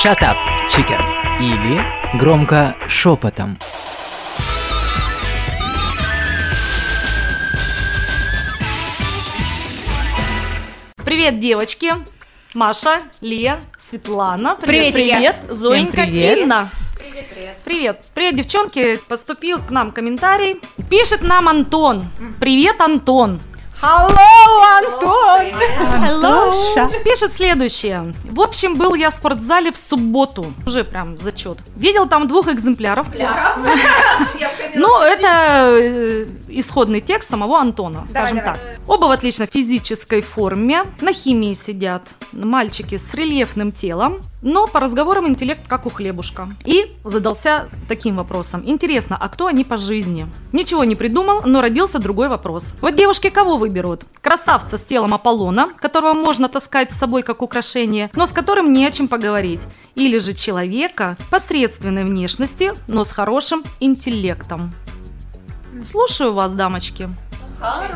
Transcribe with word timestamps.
Shut 0.00 0.22
up, 0.22 0.36
chicken. 0.68 1.00
Или 1.40 1.82
громко 2.16 2.76
шепотом. 2.86 3.58
Привет, 11.04 11.40
девочки! 11.40 11.94
Маша, 12.54 13.00
Лия, 13.20 13.60
Светлана. 13.76 14.54
Привет, 14.54 14.94
привет, 14.94 15.16
привет. 15.16 15.36
Зоенька, 15.48 16.02
привет. 16.02 16.38
Инна. 16.38 16.70
Привет, 16.96 17.26
привет. 17.34 17.56
Привет. 17.64 18.04
Привет, 18.14 18.36
девчонки. 18.36 19.00
Поступил 19.08 19.58
к 19.58 19.70
нам 19.70 19.90
комментарий. 19.90 20.60
Пишет 20.88 21.22
нам 21.22 21.48
Антон. 21.48 22.08
Привет, 22.38 22.80
Антон. 22.80 23.40
Hello, 23.80 24.60
Антон! 24.78 25.52
Hello. 26.02 27.02
Пишет 27.04 27.32
следующее. 27.32 28.12
В 28.24 28.40
общем, 28.40 28.74
был 28.74 28.94
я 28.96 29.10
в 29.10 29.14
спортзале 29.14 29.70
в 29.70 29.76
субботу. 29.76 30.52
Уже 30.66 30.82
прям 30.82 31.16
зачет. 31.16 31.58
Видел 31.76 32.08
там 32.08 32.26
двух 32.26 32.48
экземпляров. 32.48 33.06
Ну, 34.74 35.00
это 35.00 35.78
э, 35.80 36.26
исходный 36.48 37.00
текст 37.00 37.30
самого 37.30 37.58
Антона, 37.58 38.06
скажем 38.06 38.38
давай. 38.38 38.54
так. 38.54 38.60
Оба 38.86 39.06
в 39.06 39.10
отлично 39.10 39.46
физической 39.46 40.20
форме, 40.20 40.84
на 41.00 41.12
химии 41.12 41.54
сидят. 41.54 42.08
Мальчики 42.32 42.96
с 42.96 43.14
рельефным 43.14 43.72
телом, 43.72 44.20
но 44.42 44.66
по 44.66 44.80
разговорам 44.80 45.28
интеллект 45.28 45.66
как 45.66 45.86
у 45.86 45.90
хлебушка. 45.90 46.48
И 46.64 46.94
задался 47.04 47.68
таким 47.88 48.16
вопросом. 48.16 48.62
Интересно, 48.64 49.16
а 49.18 49.28
кто 49.28 49.46
они 49.46 49.64
по 49.64 49.76
жизни? 49.76 50.26
Ничего 50.52 50.84
не 50.84 50.96
придумал, 50.96 51.42
но 51.44 51.60
родился 51.60 51.98
другой 51.98 52.28
вопрос. 52.28 52.74
Вот 52.80 52.94
девушки 52.94 53.30
кого 53.30 53.56
выберут? 53.56 54.04
Красавца 54.20 54.78
с 54.78 54.84
телом 54.84 55.14
Аполлона, 55.14 55.68
которого 55.80 56.14
можно 56.14 56.48
таскать 56.48 56.90
с 56.90 56.96
собой 56.96 57.22
как 57.22 57.42
украшение, 57.42 58.10
но 58.14 58.26
с 58.26 58.30
которым 58.30 58.72
не 58.72 58.86
о 58.86 58.90
чем 58.90 59.08
поговорить. 59.08 59.62
Или 59.94 60.18
же 60.18 60.34
человека 60.34 61.16
посредственной 61.30 62.04
внешности, 62.04 62.72
но 62.86 63.04
с 63.04 63.10
хорошим 63.10 63.64
интеллектом. 63.80 64.72
Слушаю 65.90 66.34
вас, 66.34 66.52
дамочки. 66.52 67.08
А, 67.62 67.88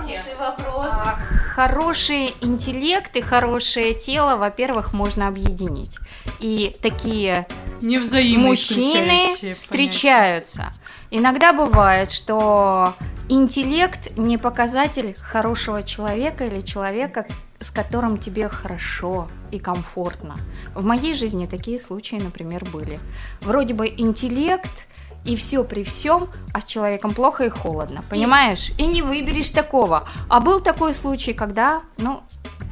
Хороший 1.54 2.34
интеллект 2.40 3.14
и 3.16 3.20
хорошее 3.20 3.92
тело, 3.92 4.36
во-первых, 4.36 4.94
можно 4.94 5.28
объединить. 5.28 5.98
И 6.40 6.74
такие 6.80 7.46
мужчины 7.82 9.54
встречаются. 9.54 10.72
Иногда 11.10 11.52
бывает, 11.52 12.10
что 12.10 12.94
интеллект 13.28 14.16
не 14.16 14.38
показатель 14.38 15.14
хорошего 15.20 15.82
человека 15.82 16.46
или 16.46 16.62
человека, 16.62 17.26
с 17.60 17.70
которым 17.70 18.16
тебе 18.16 18.48
хорошо 18.48 19.28
и 19.50 19.58
комфортно. 19.58 20.36
В 20.74 20.82
моей 20.82 21.12
жизни 21.12 21.44
такие 21.44 21.78
случаи, 21.78 22.16
например, 22.16 22.64
были. 22.72 22.98
Вроде 23.42 23.74
бы 23.74 23.86
интеллект 23.86 24.86
и 25.24 25.36
все 25.36 25.64
при 25.64 25.84
всем, 25.84 26.28
а 26.52 26.60
с 26.60 26.64
человеком 26.64 27.14
плохо 27.14 27.44
и 27.44 27.48
холодно, 27.48 28.02
понимаешь? 28.08 28.70
И 28.78 28.86
не 28.86 29.02
выберешь 29.02 29.50
такого. 29.50 30.08
А 30.28 30.40
был 30.40 30.60
такой 30.60 30.94
случай, 30.94 31.32
когда, 31.32 31.82
ну, 31.98 32.22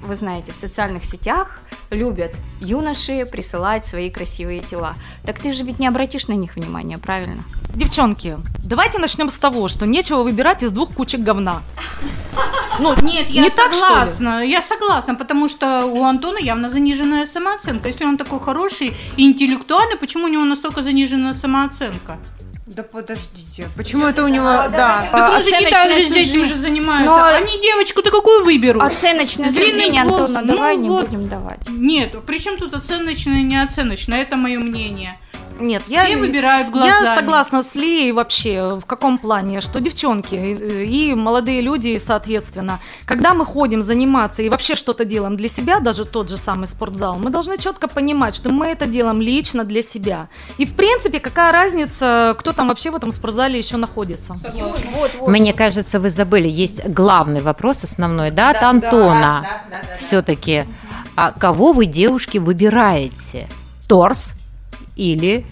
вы 0.03 0.15
знаете, 0.15 0.53
в 0.53 0.57
социальных 0.57 1.05
сетях 1.05 1.61
любят 1.91 2.35
юноши 2.61 3.27
присылать 3.27 3.87
свои 3.87 4.11
красивые 4.11 4.61
тела. 4.61 4.95
Так 5.25 5.39
ты 5.39 5.53
же 5.53 5.65
ведь 5.65 5.79
не 5.79 5.87
обратишь 5.87 6.29
на 6.29 6.33
них 6.33 6.57
внимания, 6.57 6.99
правильно? 6.99 7.43
Девчонки, 7.75 8.37
давайте 8.65 8.99
начнем 8.99 9.31
с 9.31 9.39
того, 9.39 9.69
что 9.69 9.87
нечего 9.87 10.23
выбирать 10.23 10.63
из 10.63 10.73
двух 10.73 10.95
кучек 10.95 11.21
говна. 11.21 11.63
Ну, 12.79 12.95
Нет, 13.03 13.29
я 13.29 13.43
не 13.43 13.51
так, 13.51 13.75
согласна. 13.75 14.43
Я 14.45 14.63
согласна, 14.63 15.15
потому 15.15 15.49
что 15.49 15.85
у 15.85 16.05
Антона 16.05 16.39
явно 16.39 16.71
заниженная 16.71 17.27
самооценка. 17.27 17.89
Если 17.89 18.05
он 18.05 18.17
такой 18.17 18.41
хороший 18.41 18.95
и 19.17 19.27
интеллектуальный, 19.27 19.97
почему 19.97 20.25
у 20.25 20.29
него 20.29 20.45
настолько 20.45 20.83
заниженная 20.83 21.35
самооценка? 21.35 22.19
Да 22.71 22.85
подождите, 22.85 23.69
почему 23.77 24.07
это 24.07 24.25
у 24.25 24.29
него, 24.29 24.45
да. 24.45 25.09
Так 25.11 25.33
он 25.33 25.43
же 25.43 25.51
не 25.51 25.67
так 25.71 25.91
же 25.93 26.03
суждение. 26.03 26.23
этим 26.23 26.45
же 26.45 26.57
занимается. 26.57 27.11
Но- 27.11 27.25
Они 27.25 27.61
девочку-то 27.61 28.13
какую 28.13 28.45
выберут? 28.45 28.81
Оценочное 28.85 29.51
С 29.51 29.57
суждение. 29.57 30.03
Антона, 30.03 30.45
давай 30.45 30.77
Ну 30.77 30.83
не 30.85 30.89
вот. 30.89 31.09
будем 31.09 31.29
давать. 31.29 31.69
Нет, 31.69 32.17
при 32.25 32.39
чем 32.39 32.57
тут 32.59 32.73
оценочное 32.75 33.39
и 33.41 33.43
неоценочное? 33.43 34.23
Это 34.23 34.37
мое 34.37 34.61
мнение. 34.61 35.19
Нет, 35.61 35.83
Все 35.87 36.17
выбирают 36.17 36.71
глазами. 36.71 37.05
Я 37.05 37.15
согласна 37.15 37.63
с 37.63 37.75
Лией 37.75 38.13
вообще 38.13 38.79
в 38.81 38.87
каком 38.87 39.19
плане, 39.19 39.61
что 39.61 39.81
девчонки 39.81 40.35
э, 40.35 40.85
и 40.85 41.15
молодые 41.15 41.61
люди, 41.61 41.99
соответственно, 41.99 42.81
когда 43.05 43.35
мы 43.35 43.45
ходим 43.45 43.83
заниматься 43.83 44.43
и 44.43 44.49
вообще 44.49 44.75
что-то 44.75 45.05
делаем 45.05 45.37
для 45.37 45.49
себя, 45.49 45.81
даже 45.81 46.05
тот 46.05 46.29
же 46.29 46.37
самый 46.37 46.67
спортзал, 46.67 47.19
мы 47.19 47.31
должны 47.31 47.59
четко 47.59 47.89
понимать, 47.89 48.35
что 48.35 48.53
мы 48.53 48.67
это 48.67 48.87
делаем 48.87 49.21
лично 49.21 49.65
для 49.65 49.83
себя. 49.83 50.29
И 50.59 50.67
в 50.67 50.75
принципе, 50.75 51.21
какая 51.21 51.53
разница, 51.53 52.35
кто 52.39 52.53
там 52.53 52.69
вообще 52.69 52.91
в 52.91 52.97
этом 52.97 53.13
спортзале 53.13 53.59
еще 53.59 53.77
находится? 53.77 54.39
Мне 55.27 55.53
кажется, 55.53 56.01
вы 56.01 56.11
забыли, 56.11 56.49
есть 56.49 56.87
главный 56.89 57.41
вопрос 57.41 57.85
основной, 57.85 58.31
да, 58.31 58.51
от 58.51 58.63
Антона. 58.63 59.63
Все-таки, 59.99 60.65
а 61.17 61.33
кого 61.33 61.73
вы, 61.73 61.87
девушки, 61.87 62.39
выбираете? 62.39 63.49
Торс 63.89 64.33
или... 65.01 65.47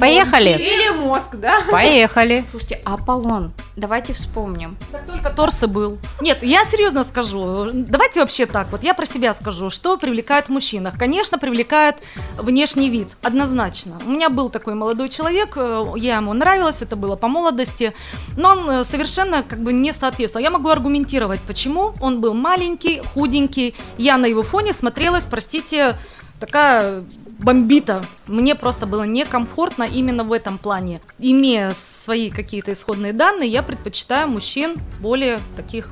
Поехали! 0.00 0.50
Или 0.50 0.90
мозг, 0.98 1.36
да? 1.36 1.62
Поехали! 1.70 2.44
Слушайте, 2.50 2.80
Аполлон, 2.84 3.52
давайте 3.76 4.12
вспомним. 4.12 4.76
Как 4.92 5.06
только 5.06 5.30
торс 5.30 5.62
и 5.62 5.66
был. 5.66 5.98
Нет, 6.20 6.42
я 6.42 6.64
серьезно 6.64 7.04
скажу. 7.04 7.70
Давайте 7.72 8.20
вообще 8.20 8.46
так. 8.46 8.70
Вот 8.72 8.82
я 8.82 8.94
про 8.94 9.06
себя 9.06 9.32
скажу. 9.32 9.70
Что 9.70 9.96
привлекает 9.96 10.46
в 10.46 10.50
мужчинах? 10.50 10.98
Конечно, 10.98 11.38
привлекает 11.38 11.96
внешний 12.36 12.90
вид. 12.90 13.16
Однозначно. 13.22 13.96
У 14.04 14.10
меня 14.10 14.28
был 14.28 14.50
такой 14.50 14.74
молодой 14.74 15.08
человек. 15.08 15.56
э, 15.56 15.84
Я 15.96 16.16
ему 16.16 16.32
нравилась. 16.34 16.82
Это 16.82 16.96
было 16.96 17.16
по 17.16 17.28
молодости. 17.28 17.94
Но 18.36 18.50
он 18.50 18.68
э, 18.68 18.84
совершенно 18.84 19.42
как 19.44 19.60
бы 19.60 19.72
не 19.72 19.92
соответствовал. 19.92 20.42
Я 20.42 20.50
могу 20.50 20.68
аргументировать, 20.68 21.40
почему. 21.40 21.94
Он 22.00 22.20
был 22.20 22.34
маленький, 22.34 23.00
худенький. 23.14 23.74
Я 23.98 24.18
на 24.18 24.26
его 24.26 24.42
фоне 24.42 24.72
смотрелась, 24.74 25.24
простите, 25.24 25.96
такая 26.40 27.04
бомбита. 27.38 28.02
Мне 28.26 28.54
просто 28.54 28.86
было 28.86 29.02
некомфортно 29.02 29.84
именно 29.84 30.24
в 30.24 30.32
этом 30.32 30.58
плане. 30.58 31.00
Имея 31.18 31.72
свои 31.74 32.30
какие-то 32.30 32.72
исходные 32.72 33.12
данные, 33.12 33.50
я 33.50 33.62
предпочитаю 33.62 34.28
мужчин 34.28 34.76
более 35.00 35.40
таких 35.56 35.90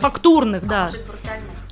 фактурных, 0.00 0.66
да. 0.66 0.90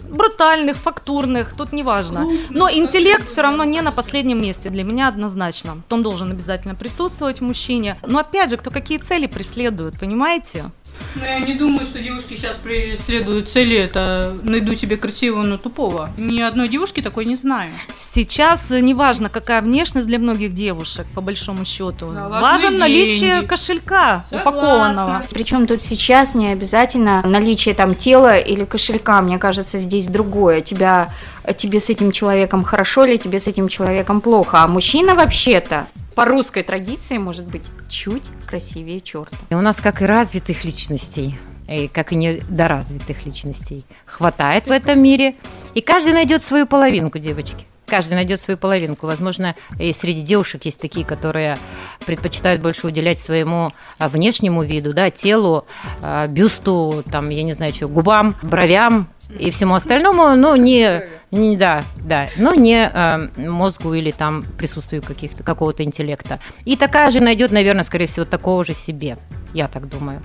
Брутальных, 0.08 0.76
фактурных, 0.76 1.54
тут 1.56 1.72
не 1.72 1.82
важно. 1.82 2.28
Но 2.50 2.70
интеллект 2.70 3.28
все 3.28 3.42
равно 3.42 3.64
не 3.64 3.80
на 3.80 3.90
последнем 3.92 4.40
месте 4.40 4.68
для 4.68 4.84
меня 4.84 5.08
однозначно. 5.08 5.82
Он 5.90 6.02
должен 6.02 6.30
обязательно 6.30 6.74
присутствовать 6.74 7.40
в 7.40 7.42
мужчине. 7.42 7.96
Но 8.06 8.20
опять 8.20 8.50
же, 8.50 8.56
кто 8.56 8.70
какие 8.70 8.98
цели 8.98 9.26
преследует, 9.26 9.98
понимаете? 9.98 10.70
Но 11.18 11.24
я 11.24 11.38
не 11.38 11.54
думаю, 11.54 11.86
что 11.86 11.98
девушки 11.98 12.34
сейчас 12.34 12.56
преследуют 12.62 13.48
цели, 13.48 13.76
это 13.76 14.36
найду 14.42 14.74
себе 14.74 14.96
красивого, 14.98 15.44
но 15.44 15.56
тупого. 15.56 16.10
Ни 16.18 16.42
одной 16.42 16.68
девушки 16.68 17.00
такой 17.00 17.24
не 17.24 17.36
знаю. 17.36 17.70
Сейчас 17.94 18.70
э, 18.70 18.80
неважно, 18.80 19.30
какая 19.30 19.62
внешность 19.62 20.06
для 20.06 20.18
многих 20.18 20.52
девушек, 20.52 21.06
по 21.14 21.22
большому 21.22 21.64
счету. 21.64 22.12
Да, 22.12 22.28
Важен 22.28 22.76
наличие 22.76 23.30
деньги. 23.30 23.46
кошелька 23.46 24.26
Согласна. 24.28 24.50
упакованного. 24.50 25.22
Причем 25.30 25.66
тут 25.66 25.82
сейчас 25.82 26.34
не 26.34 26.48
обязательно 26.48 27.22
наличие 27.22 27.74
там 27.74 27.94
тела 27.94 28.36
или 28.36 28.64
кошелька. 28.64 29.22
Мне 29.22 29.38
кажется, 29.38 29.78
здесь 29.78 30.06
другое. 30.06 30.60
Тебя, 30.60 31.08
тебе 31.56 31.80
с 31.80 31.88
этим 31.88 32.12
человеком 32.12 32.62
хорошо 32.62 33.06
или 33.06 33.16
тебе 33.16 33.40
с 33.40 33.46
этим 33.46 33.68
человеком 33.68 34.20
плохо. 34.20 34.62
А 34.62 34.68
мужчина 34.68 35.14
вообще-то 35.14 35.86
по 36.16 36.24
русской 36.24 36.62
традиции 36.62 37.18
может 37.18 37.46
быть 37.46 37.62
чуть 37.90 38.24
красивее 38.46 39.00
черта. 39.02 39.36
И 39.50 39.54
у 39.54 39.60
нас, 39.60 39.76
как 39.76 40.00
и 40.00 40.06
развитых 40.06 40.64
личностей, 40.64 41.38
и 41.68 41.88
как 41.88 42.12
и 42.12 42.16
недоразвитых 42.16 43.26
личностей, 43.26 43.84
хватает 44.06 44.66
в 44.66 44.70
этом 44.70 44.98
мире. 44.98 45.36
И 45.74 45.82
каждый 45.82 46.14
найдет 46.14 46.42
свою 46.42 46.66
половинку, 46.66 47.18
девочки. 47.18 47.66
Каждый 47.84 48.14
найдет 48.14 48.40
свою 48.40 48.56
половинку. 48.56 49.06
Возможно, 49.06 49.54
и 49.78 49.92
среди 49.92 50.22
девушек 50.22 50.64
есть 50.64 50.80
такие, 50.80 51.04
которые 51.04 51.58
предпочитают 52.06 52.62
больше 52.62 52.86
уделять 52.86 53.18
своему 53.18 53.72
а, 53.98 54.08
внешнему 54.08 54.62
виду, 54.62 54.94
да, 54.94 55.10
телу, 55.10 55.66
а, 56.02 56.26
бюсту, 56.28 57.04
там, 57.12 57.28
я 57.28 57.42
не 57.42 57.52
знаю, 57.52 57.74
что, 57.74 57.88
губам, 57.88 58.36
бровям 58.42 59.08
и 59.30 59.50
всему 59.50 59.74
остальному, 59.74 60.34
но 60.36 60.56
не, 60.56 61.02
не 61.30 61.56
да, 61.56 61.84
да, 61.96 62.28
но 62.36 62.54
не 62.54 62.86
а, 62.86 63.28
мозгу 63.36 63.94
или 63.94 64.10
там 64.10 64.44
присутствию 64.58 65.02
каких-то 65.02 65.42
какого-то 65.42 65.82
интеллекта. 65.82 66.40
И 66.64 66.76
такая 66.76 67.10
же 67.10 67.20
найдет, 67.20 67.50
наверное, 67.50 67.84
скорее 67.84 68.06
всего, 68.06 68.24
такого 68.24 68.64
же 68.64 68.74
себе. 68.74 69.18
Я 69.52 69.68
так 69.68 69.88
думаю. 69.88 70.22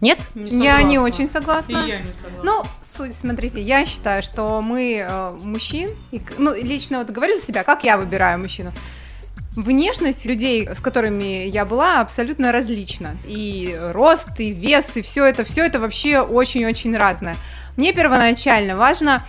Нет? 0.00 0.18
Я 0.34 0.82
не 0.82 0.98
очень 0.98 1.28
согласна. 1.28 1.84
И 1.84 1.88
я 1.88 1.98
не 1.98 2.12
согласна. 2.12 2.42
Ну, 2.42 2.62
суть, 2.96 3.14
смотрите, 3.14 3.60
я 3.60 3.84
считаю, 3.84 4.22
что 4.22 4.62
мы 4.62 5.04
э, 5.06 5.38
мужчин, 5.42 5.90
и 6.10 6.22
ну, 6.38 6.54
лично 6.54 6.98
вот 6.98 7.10
говорю 7.10 7.38
за 7.38 7.44
себя, 7.44 7.64
как 7.64 7.84
я 7.84 7.98
выбираю 7.98 8.38
мужчину. 8.38 8.72
Внешность 9.56 10.24
людей, 10.26 10.66
с 10.66 10.80
которыми 10.80 11.46
я 11.48 11.64
была, 11.66 12.00
абсолютно 12.00 12.52
различна. 12.52 13.16
И 13.26 13.78
рост, 13.92 14.38
и 14.38 14.52
вес, 14.52 14.96
и 14.96 15.02
все 15.02 15.26
это, 15.26 15.44
все 15.44 15.66
это 15.66 15.80
вообще 15.80 16.20
очень-очень 16.20 16.96
разное. 16.96 17.36
Мне 17.80 17.94
первоначально 17.94 18.76
важно 18.76 19.24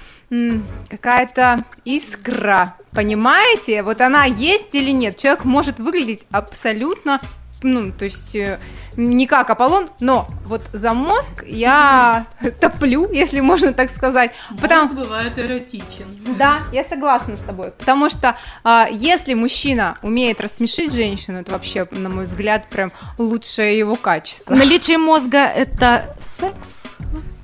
какая-то 0.89 1.63
искра, 1.86 2.75
Понимаете? 2.92 3.81
Вот 3.81 4.01
она 4.01 4.25
есть 4.25 4.75
или 4.75 4.92
нет? 4.92 5.15
Человек 5.15 5.45
может 5.45 5.80
выглядеть 5.80 6.24
абсолютно 6.31 7.21
ну, 7.63 7.92
то 7.92 8.06
есть 8.06 8.36
э, 8.36 8.59
не 8.98 9.27
как 9.27 9.51
Аполлон, 9.51 9.88
но 10.00 10.27
вот 10.45 10.63
за 10.74 10.94
мозг 10.94 11.44
я 11.45 12.25
топлю, 12.59 13.07
если 13.12 13.39
можно 13.39 13.71
так 13.71 13.92
сказать. 13.92 14.31
Мозг 14.50 14.62
Потому... 14.63 14.94
бывает 14.95 15.38
эротичен. 15.38 16.12
Да, 16.39 16.62
я 16.74 16.83
согласна 16.83 17.38
с 17.38 17.42
тобой. 17.42 17.69
Потому 17.69 18.09
что 18.09 18.36
а, 18.63 18.88
если 18.92 19.36
мужчина 19.36 19.95
умеет 20.01 20.42
рассмешить 20.42 20.92
женщину, 20.92 21.42
это 21.42 21.51
вообще, 21.51 21.86
на 21.92 22.09
мой 22.09 22.25
взгляд, 22.25 22.68
прям 22.68 22.92
лучшее 23.19 23.77
его 23.77 23.95
качество. 23.95 24.56
Наличие 24.56 24.98
мозга– 24.98 25.38
это 25.56 26.15
секс? 26.19 26.80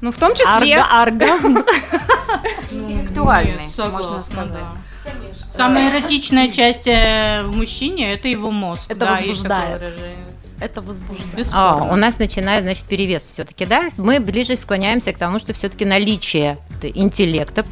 Ну, 0.02 0.12
в 0.12 0.18
том 0.18 0.34
числе... 0.34 0.78
Орга- 0.78 1.02
оргазм? 1.02 1.58
Интеллектуальный, 2.72 3.70
можно 3.78 4.24
сказать. 4.24 4.66
Самая 5.54 5.90
эротичная 5.92 6.50
часть 6.50 6.86
э, 6.86 7.42
в 7.44 7.56
мужчине– 7.56 8.14
это 8.14 8.28
его 8.28 8.52
мозг. 8.52 8.84
Это 8.90 9.00
да, 9.00 9.14
возбуждает. 9.14 9.92
Это 10.60 10.82
возбуждает. 10.82 11.48
А, 11.52 11.78
у 11.92 11.96
нас 11.96 12.20
начинает, 12.20 12.64
значит, 12.64 12.86
перевес 12.86 13.26
все-таки, 13.26 13.66
да? 13.66 13.90
Мы 13.98 14.20
ближе 14.20 14.56
склоняемся 14.58 15.14
к 15.14 15.18
тому, 15.18 15.40
что 15.40 15.54
все-таки 15.54 15.86
наличие 15.86 16.58
интеллекта 16.82 17.66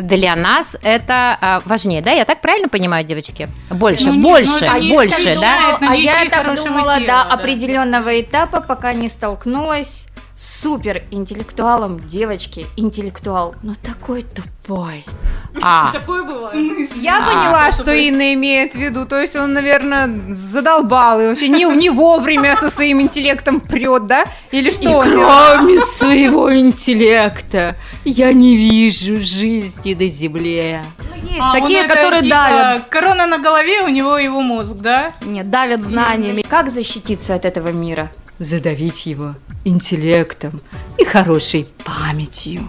для 0.00 0.36
нас 0.36 0.76
это 0.82 1.38
а, 1.40 1.62
важнее, 1.64 2.02
да? 2.02 2.12
Я 2.12 2.26
так 2.26 2.42
правильно 2.42 2.68
понимаю, 2.68 3.04
девочки? 3.04 3.48
Больше, 3.70 4.10
Ну, 4.10 4.22
больше, 4.22 4.70
ну, 4.70 4.88
больше, 4.90 5.34
да? 5.40 5.78
А 5.80 5.94
я 5.94 6.26
так 6.28 6.44
думала 6.56 6.96
тела, 6.96 7.00
до 7.00 7.06
да. 7.06 7.22
определенного 7.22 8.20
этапа, 8.20 8.60
пока 8.60 8.92
не 8.92 9.08
столкнулась 9.08 10.06
супер 10.40 11.02
интеллектуалом 11.10 12.00
девочки. 12.08 12.66
Интеллектуал, 12.76 13.54
но 13.62 13.74
такой 13.74 14.22
тупой. 14.22 15.04
А, 15.62 15.90
Такое 15.92 16.22
бывает. 16.22 16.88
Я 16.94 17.18
А, 17.18 17.26
поняла, 17.26 17.72
что 17.72 17.92
Инна 17.92 18.32
имеет 18.34 18.74
в 18.74 18.78
виду. 18.78 19.04
То 19.04 19.20
есть 19.20 19.34
он, 19.34 19.52
наверное, 19.52 20.08
задолбал 20.28 21.20
и 21.20 21.26
вообще 21.26 21.48
не, 21.48 21.64
не 21.76 21.90
вовремя 21.90 22.54
со 22.54 22.70
своим 22.70 23.02
интеллектом 23.02 23.60
прет, 23.60 24.06
да? 24.06 24.24
Или 24.52 24.70
что? 24.70 24.88
он 24.90 25.08
делает? 25.10 25.28
кроме 25.56 25.80
своего 25.80 26.56
интеллекта 26.56 27.76
я 28.04 28.32
не 28.32 28.56
вижу 28.56 29.16
жизни 29.16 29.94
на 29.94 30.08
земле. 30.08 30.84
Есть 31.24 31.40
А, 31.40 31.52
такие, 31.52 31.80
это 31.80 31.94
которые 31.94 32.22
типа 32.22 32.36
давят. 32.36 32.84
Корона 32.88 33.26
на 33.26 33.38
голове, 33.38 33.82
у 33.82 33.88
него 33.88 34.18
его 34.18 34.40
мозг, 34.40 34.76
да? 34.76 35.12
Нет, 35.26 35.50
давят 35.50 35.82
знаниями. 35.82 36.42
Как 36.42 36.70
защититься 36.70 37.34
от 37.34 37.44
этого 37.44 37.72
мира? 37.72 38.08
Задавить 38.40 39.04
его 39.04 39.34
интеллектом 39.64 40.58
и 40.96 41.04
хорошей 41.04 41.66
памятью. 41.84 42.66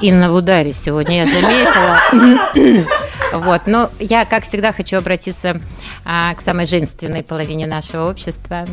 Инна 0.00 0.30
в 0.30 0.34
ударе 0.36 0.72
сегодня, 0.72 1.24
я 1.24 1.26
заметила. 1.26 2.86
Вот, 3.32 3.68
но 3.68 3.90
я, 4.00 4.24
как 4.24 4.42
всегда, 4.42 4.72
хочу 4.72 4.96
обратиться 4.96 5.60
а, 6.04 6.34
к 6.34 6.40
самой 6.40 6.66
женственной 6.66 7.22
половине 7.22 7.64
нашего 7.68 8.10
общества. 8.10 8.64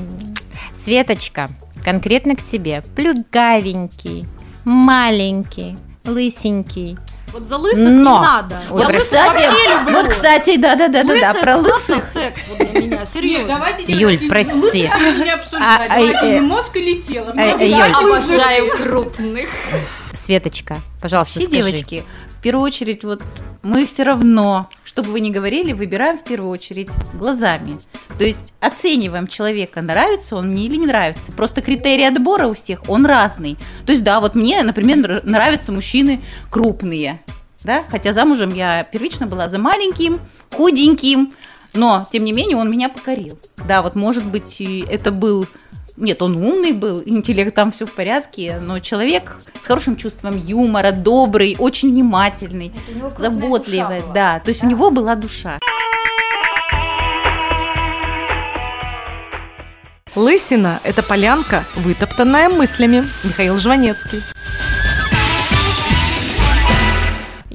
Светочка, 0.74 1.48
конкретно 1.84 2.36
к 2.36 2.44
тебе. 2.44 2.82
Плюгавенький, 2.96 4.26
маленький, 4.66 5.78
лысенький. 6.06 6.98
Вот 7.34 7.44
за 7.44 7.58
лысых 7.58 7.78
Но. 7.80 7.90
не 8.16 8.20
надо. 8.22 8.62
Вот, 8.70 8.90
Я 8.90 8.98
Кстати, 9.00 9.42
вообще 9.42 9.68
люблю. 9.70 9.94
вот, 9.98 10.08
кстати, 10.08 10.58
да-да-да-да, 10.58 11.14
Лысый 11.14 11.42
про 11.42 11.52
это 11.52 11.64
просто 11.64 11.94
лысых. 11.96 12.10
секс 12.14 12.42
вот 12.50 12.72
для 12.72 12.82
меня, 12.82 13.06
серьезно. 13.06 13.48
давайте, 13.50 13.84
Юль, 13.94 14.30
прости. 14.30 14.54
лысых 14.54 14.72
сегодня 14.72 15.24
не 15.26 15.32
обсуждать. 15.32 15.62
А, 15.90 16.00
э, 16.00 16.34
не 16.36 16.40
мозг 16.42 16.76
или 16.76 17.02
тело. 17.02 17.34
э, 17.36 17.42
э, 17.52 17.58
да, 17.58 17.86
Юль. 17.86 17.94
Обожаю 17.96 18.72
крупных. 18.78 19.50
Светочка, 20.14 20.78
пожалуйста, 21.02 21.40
Все 21.40 21.48
скажи. 21.48 21.64
девочки, 21.72 22.04
в 22.38 22.42
первую 22.42 22.64
очередь, 22.64 23.04
вот 23.04 23.24
мы 23.64 23.86
все 23.86 24.04
равно, 24.04 24.70
что 24.84 25.02
бы 25.02 25.12
вы 25.12 25.20
ни 25.20 25.32
говорили, 25.32 25.74
выбираем 25.74 26.18
в 26.18 26.24
первую 26.24 26.52
очередь 26.52 26.90
глазами. 27.14 27.80
То 28.18 28.24
есть 28.24 28.54
оцениваем 28.60 29.28
человека, 29.28 29.82
нравится 29.82 30.36
он 30.36 30.50
мне 30.50 30.68
или 30.68 30.76
не 30.76 30.86
нравится. 30.86 31.32
Просто 31.32 31.62
критерий 31.62 32.06
отбора 32.06 32.48
у 32.48 32.54
всех, 32.54 32.88
он 32.90 33.06
разный. 33.06 33.58
То 33.86 33.92
есть, 33.92 34.04
да, 34.04 34.20
вот 34.20 34.36
мне, 34.36 34.62
например, 34.64 34.98
нр- 34.98 35.22
нравятся 35.24 35.72
мужчины 35.72 36.22
крупные, 36.52 37.22
да, 37.64 37.84
хотя 37.90 38.14
замужем 38.14 38.54
я 38.54 38.84
первично 38.84 39.26
была 39.26 39.50
за 39.50 39.58
маленьким, 39.58 40.20
худеньким, 40.54 41.34
но, 41.74 42.08
тем 42.12 42.24
не 42.24 42.32
менее, 42.32 42.58
он 42.58 42.72
меня 42.72 42.90
покорил. 42.90 43.38
Да, 43.68 43.82
вот, 43.82 43.96
может 43.96 44.26
быть, 44.26 44.62
это 44.62 45.12
был 45.12 45.48
нет, 45.98 46.22
он 46.22 46.38
умный 46.38 46.72
был, 46.72 47.02
интеллект 47.06 47.54
там 47.54 47.72
все 47.72 47.86
в 47.86 47.94
порядке, 47.94 48.60
но 48.62 48.80
человек 48.80 49.38
с 49.60 49.66
хорошим 49.66 49.96
чувством 49.96 50.38
юмора, 50.38 50.92
добрый, 50.92 51.56
очень 51.58 51.90
внимательный, 51.90 52.72
заботливый, 53.18 54.04
да, 54.14 54.40
то 54.40 54.50
есть 54.50 54.64
у 54.64 54.68
него 54.68 54.92
была 54.92 55.16
душа. 55.16 55.58
Лысина– 60.16 60.80
это 60.84 61.04
полянка, 61.04 61.64
вытоптанная 61.76 62.50
мыслями. 62.50 63.04
Михаил 63.24 63.58
Жванецкий. 63.58 64.24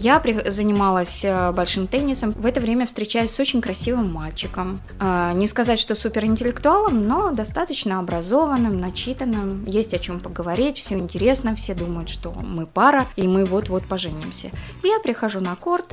Я 0.03 0.19
при- 0.19 0.51
занималась 0.51 1.21
э, 1.25 1.53
большим 1.53 1.87
теннисом. 1.87 2.33
В 2.33 2.45
это 2.45 2.61
время 2.61 2.87
встречаюсь 2.87 3.31
с 3.31 3.39
очень 3.39 3.61
красивым 3.61 4.13
мальчиком. 4.13 4.81
А, 4.99 5.33
Не 5.33 5.47
сказать, 5.47 5.79
что 5.79 5.95
суперинтеллектуалом, 5.95 7.07
но 7.07 7.31
достаточно 7.31 8.01
образованным, 8.01 8.81
начитанным. 8.81 9.65
Есть 9.65 9.95
о 9.95 10.01
чем 10.01 10.19
поговорить, 10.19 10.77
все 10.79 10.99
интересно, 10.99 11.55
все 11.55 11.75
думают, 11.75 12.09
что 12.09 12.33
мы 12.33 12.67
пара, 12.67 13.07
и 13.15 13.29
мы 13.29 13.45
вот-вот 13.45 13.85
поженимся. 13.87 14.51
Я 14.83 14.99
прихожу 14.99 15.39
на 15.39 15.55
корт, 15.55 15.87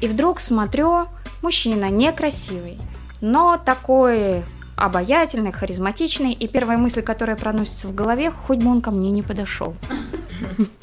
и 0.00 0.08
вдруг 0.08 0.40
смотрю, 0.40 1.06
мужчина 1.40 1.90
некрасивый, 1.90 2.80
но 3.20 3.56
такой 3.64 4.42
обаятельный, 4.78 5.52
харизматичный, 5.52 6.32
и 6.32 6.46
первая 6.46 6.78
мысль, 6.78 7.02
которая 7.02 7.36
проносится 7.36 7.86
в 7.86 7.94
голове, 7.94 8.30
хоть 8.30 8.58
бы 8.58 8.70
он 8.70 8.80
ко 8.80 8.90
мне 8.90 9.10
не 9.10 9.22
подошел. 9.22 9.74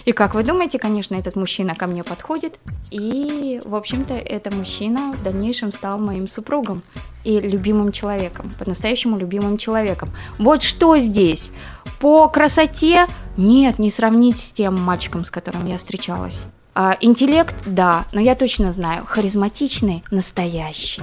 И 0.05 0.11
как 0.11 0.35
вы 0.35 0.43
думаете, 0.43 0.79
конечно, 0.79 1.15
этот 1.15 1.35
мужчина 1.35 1.75
ко 1.75 1.87
мне 1.87 2.03
подходит, 2.03 2.59
и, 2.91 3.61
в 3.63 3.73
общем-то, 3.73 4.13
этот 4.13 4.53
мужчина 4.55 5.13
в 5.13 5.23
дальнейшем 5.23 5.71
стал 5.71 5.97
моим 5.97 6.27
супругом 6.27 6.83
и 7.23 7.39
любимым 7.39 7.91
человеком, 7.91 8.51
по-настоящему 8.59 9.17
любимым 9.17 9.57
человеком. 9.57 10.09
Вот 10.37 10.61
что 10.61 10.97
здесь? 10.99 11.51
По 11.99 12.27
красоте? 12.29 13.07
Нет, 13.37 13.79
не 13.79 13.89
сравнить 13.89 14.39
с 14.39 14.51
тем 14.51 14.79
мальчиком, 14.79 15.25
с 15.25 15.31
которым 15.31 15.65
я 15.65 15.77
встречалась. 15.77 16.37
А, 16.75 16.97
интеллект, 16.99 17.55
да, 17.65 18.05
но 18.11 18.19
я 18.19 18.35
точно 18.35 18.73
знаю, 18.73 19.05
харизматичный, 19.05 20.03
настоящий. 20.11 21.01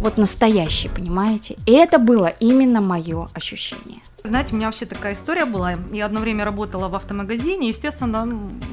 Вот 0.00 0.16
настоящий, 0.16 0.88
понимаете? 0.88 1.56
И 1.66 1.72
это 1.72 1.98
было 1.98 2.26
именно 2.26 2.80
мое 2.80 3.28
ощущение. 3.34 4.00
Знаете, 4.24 4.52
у 4.52 4.56
меня 4.56 4.66
вообще 4.66 4.86
такая 4.86 5.14
история 5.14 5.44
была. 5.44 5.74
Я 5.92 6.06
одно 6.06 6.20
время 6.20 6.44
работала 6.44 6.88
в 6.88 6.94
автомагазине. 6.94 7.68
Естественно, 7.68 8.26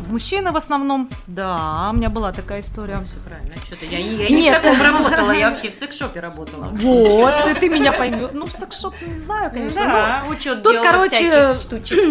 мужчины 0.09 0.51
в 0.51 0.57
основном. 0.57 1.09
Да, 1.27 1.89
у 1.91 1.95
меня 1.95 2.09
была 2.09 2.33
такая 2.33 2.61
история. 2.61 2.99
Все 3.09 3.19
правильно, 3.27 3.53
что-то 3.65 3.85
я, 3.85 3.99
я 3.99 4.29
не 4.29 4.49
в 4.51 4.53
таком 4.53 4.81
работала, 4.81 5.31
я 5.31 5.49
вообще 5.49 5.69
в 5.69 5.73
секс-шопе 5.73 6.19
работала. 6.19 6.67
Вот, 6.73 7.47
и 7.49 7.53
ты 7.53 7.69
меня 7.69 7.93
поймешь. 7.93 8.31
Ну, 8.33 8.45
в 8.45 8.51
секс-шоп 8.51 8.93
не 9.05 9.15
знаю, 9.15 9.51
конечно. 9.51 9.85
Да, 9.85 10.23
учет 10.29 10.63
Тут, 10.63 10.77
короче, 10.77 11.55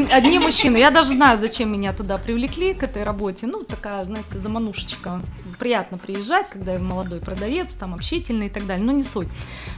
одни 0.12 0.38
мужчины. 0.38 0.78
Я 0.78 0.90
даже 0.90 1.08
знаю, 1.08 1.38
зачем 1.38 1.72
меня 1.72 1.92
туда 1.92 2.18
привлекли 2.18 2.74
к 2.74 2.82
этой 2.82 3.04
работе. 3.04 3.46
Ну, 3.46 3.64
такая, 3.64 4.00
знаете, 4.02 4.38
заманушечка. 4.38 5.20
Приятно 5.58 5.98
приезжать, 5.98 6.48
когда 6.48 6.72
я 6.72 6.78
молодой 6.78 7.20
продавец, 7.20 7.72
там, 7.74 7.94
общительный 7.94 8.46
и 8.46 8.50
так 8.50 8.66
далее. 8.66 8.84
Но 8.84 8.92
не 8.92 9.02
суть. 9.06 9.28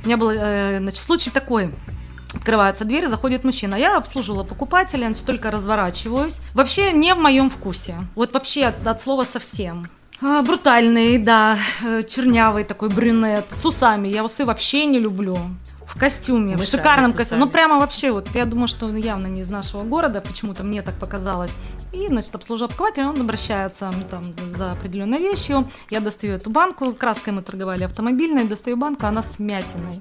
У 0.03 0.07
меня 0.07 0.17
был, 0.17 0.31
э, 0.31 0.79
значит, 0.79 1.01
случай 1.01 1.31
такой. 1.31 1.71
Открывается 2.35 2.85
дверь, 2.85 3.07
заходит 3.07 3.45
мужчина. 3.45 3.75
Я 3.75 3.97
обслуживала 3.97 4.45
покупателя, 4.45 5.07
значит, 5.07 5.25
только 5.25 5.51
разворачиваюсь. 5.51 6.41
Вообще 6.55 6.93
не 6.93 7.15
в 7.15 7.19
моем 7.19 7.49
вкусе. 7.49 7.97
Вот 8.15 8.35
вообще 8.35 8.67
от, 8.67 8.87
от 8.87 9.01
слова 9.01 9.25
совсем. 9.25 9.87
А, 10.21 10.43
брутальный, 10.43 11.19
да, 11.19 11.59
э, 11.83 12.03
чернявый 12.03 12.65
такой 12.65 12.89
брюнет, 12.89 13.47
с 13.51 13.65
усами. 13.65 14.09
Я 14.09 14.25
усы 14.25 14.45
вообще 14.45 14.85
не 14.85 14.99
люблю. 14.99 15.39
В 15.89 15.99
костюме, 15.99 16.55
в 16.55 16.59
Мышами, 16.59 16.81
шикарном 16.81 17.13
костюме. 17.13 17.27
усами. 17.27 17.39
Ну, 17.41 17.51
прямо 17.51 17.79
вообще, 17.79 18.11
вот 18.11 18.29
я 18.35 18.45
думаю, 18.45 18.69
что 18.69 18.87
он 18.87 18.97
явно 18.97 19.27
не 19.27 19.41
из 19.41 19.51
нашего 19.51 19.83
города, 19.85 20.21
почему-то 20.21 20.63
мне 20.63 20.83
так 20.83 20.95
показалось. 20.97 21.51
И, 21.93 22.07
значит, 22.09 22.35
обслуживая 22.35 22.69
покупателя, 22.69 23.09
он 23.09 23.21
обращается 23.21 23.91
ну, 23.97 24.03
там, 24.11 24.23
за, 24.23 24.49
за 24.51 24.73
определенной 24.73 25.19
вещью. 25.19 25.69
Я 25.91 26.01
достаю 26.01 26.35
эту 26.35 26.51
банку, 26.51 26.93
краской 26.93 27.33
мы 27.33 27.43
торговали 27.43 27.85
автомобильной, 27.85 28.45
достаю 28.45 28.77
банку, 28.77 29.07
она 29.07 29.23
с 29.23 29.39
вмятиной. 29.39 30.01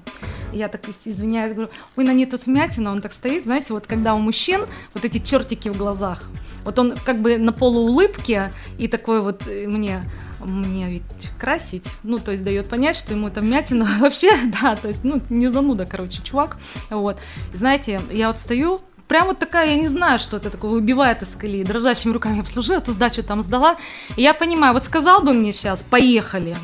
Я 0.52 0.68
так 0.68 0.86
из- 0.88 1.00
извиняюсь, 1.04 1.52
говорю, 1.54 1.70
ой, 1.96 2.04
на 2.04 2.12
ней 2.12 2.26
тут 2.26 2.46
вмятина, 2.46 2.92
он 2.92 3.00
так 3.00 3.12
стоит, 3.12 3.44
знаете, 3.44 3.72
вот 3.72 3.86
когда 3.86 4.14
у 4.14 4.18
мужчин 4.18 4.62
вот 4.94 5.04
эти 5.04 5.18
чертики 5.18 5.68
в 5.68 5.76
глазах, 5.76 6.22
вот 6.64 6.78
он 6.78 6.94
как 7.04 7.20
бы 7.22 7.38
на 7.38 7.52
полуулыбке 7.52 8.52
и 8.78 8.88
такой 8.88 9.20
вот 9.22 9.46
э, 9.46 9.66
мне, 9.66 10.02
мне 10.40 10.88
ведь 10.88 11.30
красить, 11.38 11.88
ну, 12.02 12.18
то 12.18 12.32
есть 12.32 12.44
дает 12.44 12.68
понять, 12.68 12.96
что 12.96 13.12
ему 13.12 13.28
это 13.28 13.40
вмятина 13.40 13.86
вообще, 14.00 14.30
да, 14.60 14.76
то 14.76 14.88
есть, 14.88 15.04
ну, 15.04 15.20
не 15.30 15.48
зануда, 15.48 15.86
короче, 15.86 16.20
чувак, 16.22 16.56
вот. 16.90 17.16
И 17.52 17.56
знаете, 17.56 18.00
я 18.10 18.28
вот 18.28 18.38
стою, 18.38 18.80
прям 19.08 19.26
вот 19.26 19.38
такая, 19.38 19.70
я 19.70 19.76
не 19.76 19.88
знаю, 19.88 20.18
что 20.18 20.36
это 20.36 20.50
такое, 20.50 20.70
выбивает 20.70 21.22
из 21.22 21.28
колеи, 21.30 21.64
дрожащими 21.64 22.12
руками 22.12 22.40
обслужила, 22.40 22.80
ту 22.80 22.92
сдачу 22.92 23.22
там 23.22 23.42
сдала, 23.42 23.76
и 24.16 24.22
я 24.22 24.34
понимаю, 24.34 24.72
вот 24.74 24.84
сказал 24.84 25.22
бы 25.22 25.32
мне 25.32 25.52
сейчас, 25.52 25.82
поехали, 25.82 26.56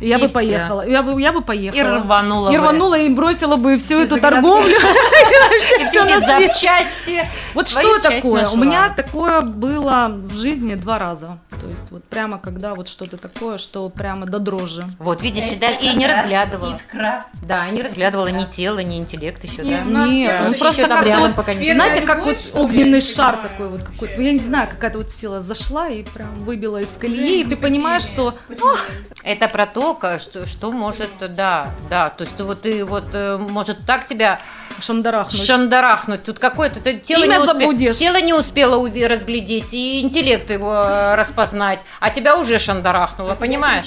Я 0.00 0.16
И 0.16 0.20
бы 0.20 0.28
всё. 0.28 0.34
поехала. 0.34 0.88
Я 0.88 1.02
бы, 1.02 1.20
я 1.20 1.30
бы 1.32 1.42
поехала. 1.42 1.78
И 1.78 1.82
рванула 1.82 2.48
И 2.50 2.56
бы. 2.56 2.62
рванула 2.62 2.98
и 2.98 3.08
бросила 3.10 3.56
бы 3.56 3.76
всю 3.76 3.98
Без 4.00 4.06
эту 4.06 4.18
торговлю. 4.18 4.74
И 5.80 5.84
все 5.84 6.04
эти 6.04 6.12
на 6.12 6.20
запчасти. 6.20 7.28
Вот 7.52 7.68
что 7.68 7.98
такое? 7.98 8.48
У 8.48 8.56
меня 8.56 8.94
такое 8.96 9.42
было 9.42 10.08
в 10.10 10.34
жизни 10.36 10.74
два 10.74 10.98
раза. 10.98 11.38
То 11.60 11.66
есть 11.66 11.90
вот 11.90 12.04
прямо 12.04 12.38
когда 12.38 12.74
вот 12.74 12.88
что-то 12.88 13.16
такое, 13.16 13.58
что 13.58 13.88
прямо 13.88 14.26
до 14.26 14.38
дрожи. 14.38 14.84
Вот, 14.98 15.22
видишь, 15.22 15.52
и 15.52 15.56
да, 15.56 15.70
и 15.70 15.94
не 15.94 16.06
разглядывала. 16.06 16.76
Искра. 16.76 17.26
Да, 17.42 17.68
не 17.68 17.82
разглядывала 17.82 18.28
ни 18.28 18.44
тело, 18.44 18.78
ни 18.78 18.98
интеллект 18.98 19.42
еще, 19.44 19.62
да? 19.62 19.80
Нет, 19.82 20.40
ну 20.42 20.50
Еще 20.50 20.60
просто 20.60 20.82
рядом 20.82 21.20
вот, 21.20 21.36
пока 21.36 21.54
не 21.54 21.72
знаете, 21.72 22.02
как 22.02 22.24
вот 22.24 22.38
огненный 22.54 23.00
шар 23.00 23.36
такой 23.36 23.68
вот 23.68 23.82
какой-то. 23.82 24.14
Ну, 24.16 24.22
Я 24.22 24.32
не 24.32 24.38
знаю, 24.38 24.68
какая-то 24.68 24.98
вот 24.98 25.10
сила 25.10 25.40
зашла 25.40 25.88
и 25.88 26.02
прям 26.02 26.34
выбила 26.38 26.78
из 26.78 26.90
колеи, 26.90 27.42
и 27.42 27.44
ты 27.44 27.56
понимаешь, 27.56 28.02
что 28.02 28.38
Это 29.22 29.48
про 29.48 29.66
то, 29.66 29.98
что, 30.18 30.46
что 30.46 30.72
может, 30.72 31.10
да, 31.20 31.70
да, 31.88 32.10
то 32.10 32.24
есть 32.24 32.36
ты 32.36 32.44
вот 32.44 32.62
ты 32.62 32.84
вот 32.84 33.10
э, 33.12 33.36
может 33.36 33.84
так 33.86 34.06
тебя 34.06 34.40
шандарахнуть. 34.80 35.44
шандарахнуть. 35.44 36.22
Тут 36.24 36.38
какое-то 36.38 36.80
ты 36.80 36.98
тело 36.98 37.24
Имя 37.24 37.36
не, 37.36 37.40
успе- 37.42 37.46
забудешь. 37.46 37.96
тело 37.96 38.20
не 38.20 38.32
успело 38.34 38.84
разглядеть 39.08 39.72
и 39.72 40.00
интеллект 40.00 40.50
его 40.50 40.84
э, 40.84 41.14
распознать, 41.16 41.80
а 42.00 42.10
тебя 42.10 42.36
уже 42.36 42.58
шандарахнуло, 42.58 43.34
понимаешь? 43.34 43.84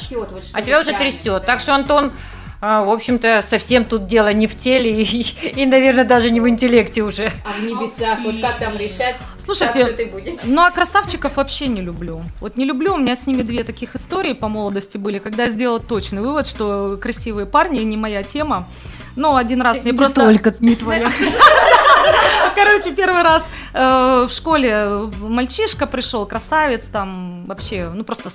а 0.54 0.62
тебя 0.62 0.80
уже 0.80 0.94
трясет. 0.94 1.46
Так 1.46 1.60
что 1.60 1.74
Антон, 1.76 2.14
а, 2.62 2.84
в 2.84 2.90
общем-то, 2.92 3.44
совсем 3.48 3.84
тут 3.86 4.08
дело 4.08 4.32
не 4.32 4.48
в 4.48 4.56
теле 4.58 5.02
и, 5.02 5.04
и, 5.62 5.66
наверное, 5.66 6.06
даже 6.06 6.30
не 6.30 6.40
в 6.40 6.48
интеллекте 6.48 7.02
уже. 7.02 7.32
А 7.46 7.60
в 7.60 7.64
небесах, 7.64 8.20
вот 8.24 8.40
как 8.42 8.60
там 8.60 8.78
решать, 8.78 9.16
Слушайте, 9.44 10.06
будет. 10.08 10.42
Ну, 10.44 10.62
а 10.62 10.72
красавчиков 10.72 11.36
вообще 11.38 11.68
не 11.68 11.82
люблю. 11.82 12.22
Вот 12.40 12.58
не 12.58 12.66
люблю, 12.66 12.94
у 12.94 12.98
меня 12.98 13.16
с 13.16 13.28
ними 13.28 13.42
две 13.42 13.64
таких 13.64 13.96
истории 13.96 14.34
по 14.34 14.48
молодости 14.48 14.98
были, 14.98 15.20
когда 15.20 15.44
я 15.44 15.50
сделала 15.50 15.80
точный 15.80 16.22
вывод, 16.22 16.48
что 16.48 16.98
красивые 17.02 17.46
парни 17.46 17.80
не 17.80 17.98
моя 17.98 18.24
тема. 18.24 18.68
Но 19.16 19.36
один 19.36 19.62
раз 19.62 19.84
мне 19.84 19.94
просто... 19.94 20.22
только 20.22 20.54
не 20.60 20.76
твоя. 20.76 21.12
Короче, 22.56 22.94
первый 22.94 23.22
раз 23.22 23.46
э, 23.74 24.28
в 24.30 24.32
школе 24.32 25.10
мальчишка 25.20 25.88
пришел, 25.88 26.26
красавец, 26.26 26.86
там 26.86 27.46
вообще, 27.46 27.90
ну 27.94 28.04
просто 28.04 28.30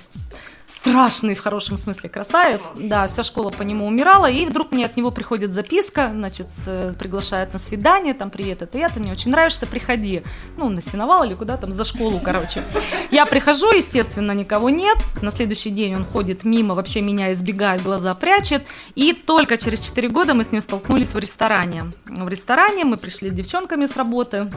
страшный 0.69 1.33
в 1.35 1.41
хорошем 1.41 1.77
смысле 1.77 2.09
красавец. 2.09 2.61
Да, 2.77 3.07
вся 3.07 3.23
школа 3.23 3.49
по 3.49 3.63
нему 3.63 3.87
умирала, 3.87 4.29
и 4.29 4.45
вдруг 4.45 4.71
мне 4.71 4.85
от 4.85 4.95
него 4.97 5.09
приходит 5.11 5.51
записка, 5.51 6.09
значит, 6.13 6.51
с- 6.51 6.93
приглашает 6.99 7.53
на 7.53 7.59
свидание, 7.59 8.13
там, 8.13 8.29
привет, 8.29 8.61
это 8.61 8.77
я, 8.77 8.89
ты 8.89 8.99
мне 8.99 9.11
очень 9.11 9.31
нравишься, 9.31 9.65
приходи. 9.65 10.21
Ну, 10.57 10.69
на 10.69 10.81
сеновал 10.81 11.23
или 11.23 11.33
куда 11.33 11.57
там, 11.57 11.73
за 11.73 11.85
школу, 11.85 12.21
короче. 12.23 12.63
Я 13.09 13.25
прихожу, 13.25 13.71
естественно, 13.71 14.31
никого 14.33 14.69
нет. 14.69 14.97
На 15.21 15.31
следующий 15.31 15.71
день 15.71 15.95
он 15.95 16.05
ходит 16.05 16.43
мимо, 16.43 16.75
вообще 16.75 17.01
меня 17.01 17.31
избегает, 17.33 17.81
глаза 17.81 18.13
прячет. 18.13 18.63
И 18.95 19.13
только 19.13 19.57
через 19.57 19.81
4 19.81 20.07
года 20.09 20.33
мы 20.35 20.43
с 20.43 20.51
ним 20.51 20.61
столкнулись 20.61 21.13
в 21.13 21.17
ресторане. 21.19 21.85
В 22.05 22.29
ресторане 22.29 22.85
мы 22.85 22.97
пришли 22.97 23.29
с 23.29 23.33
девчонками 23.33 23.87
с 23.87 23.97
работы. 23.97 24.51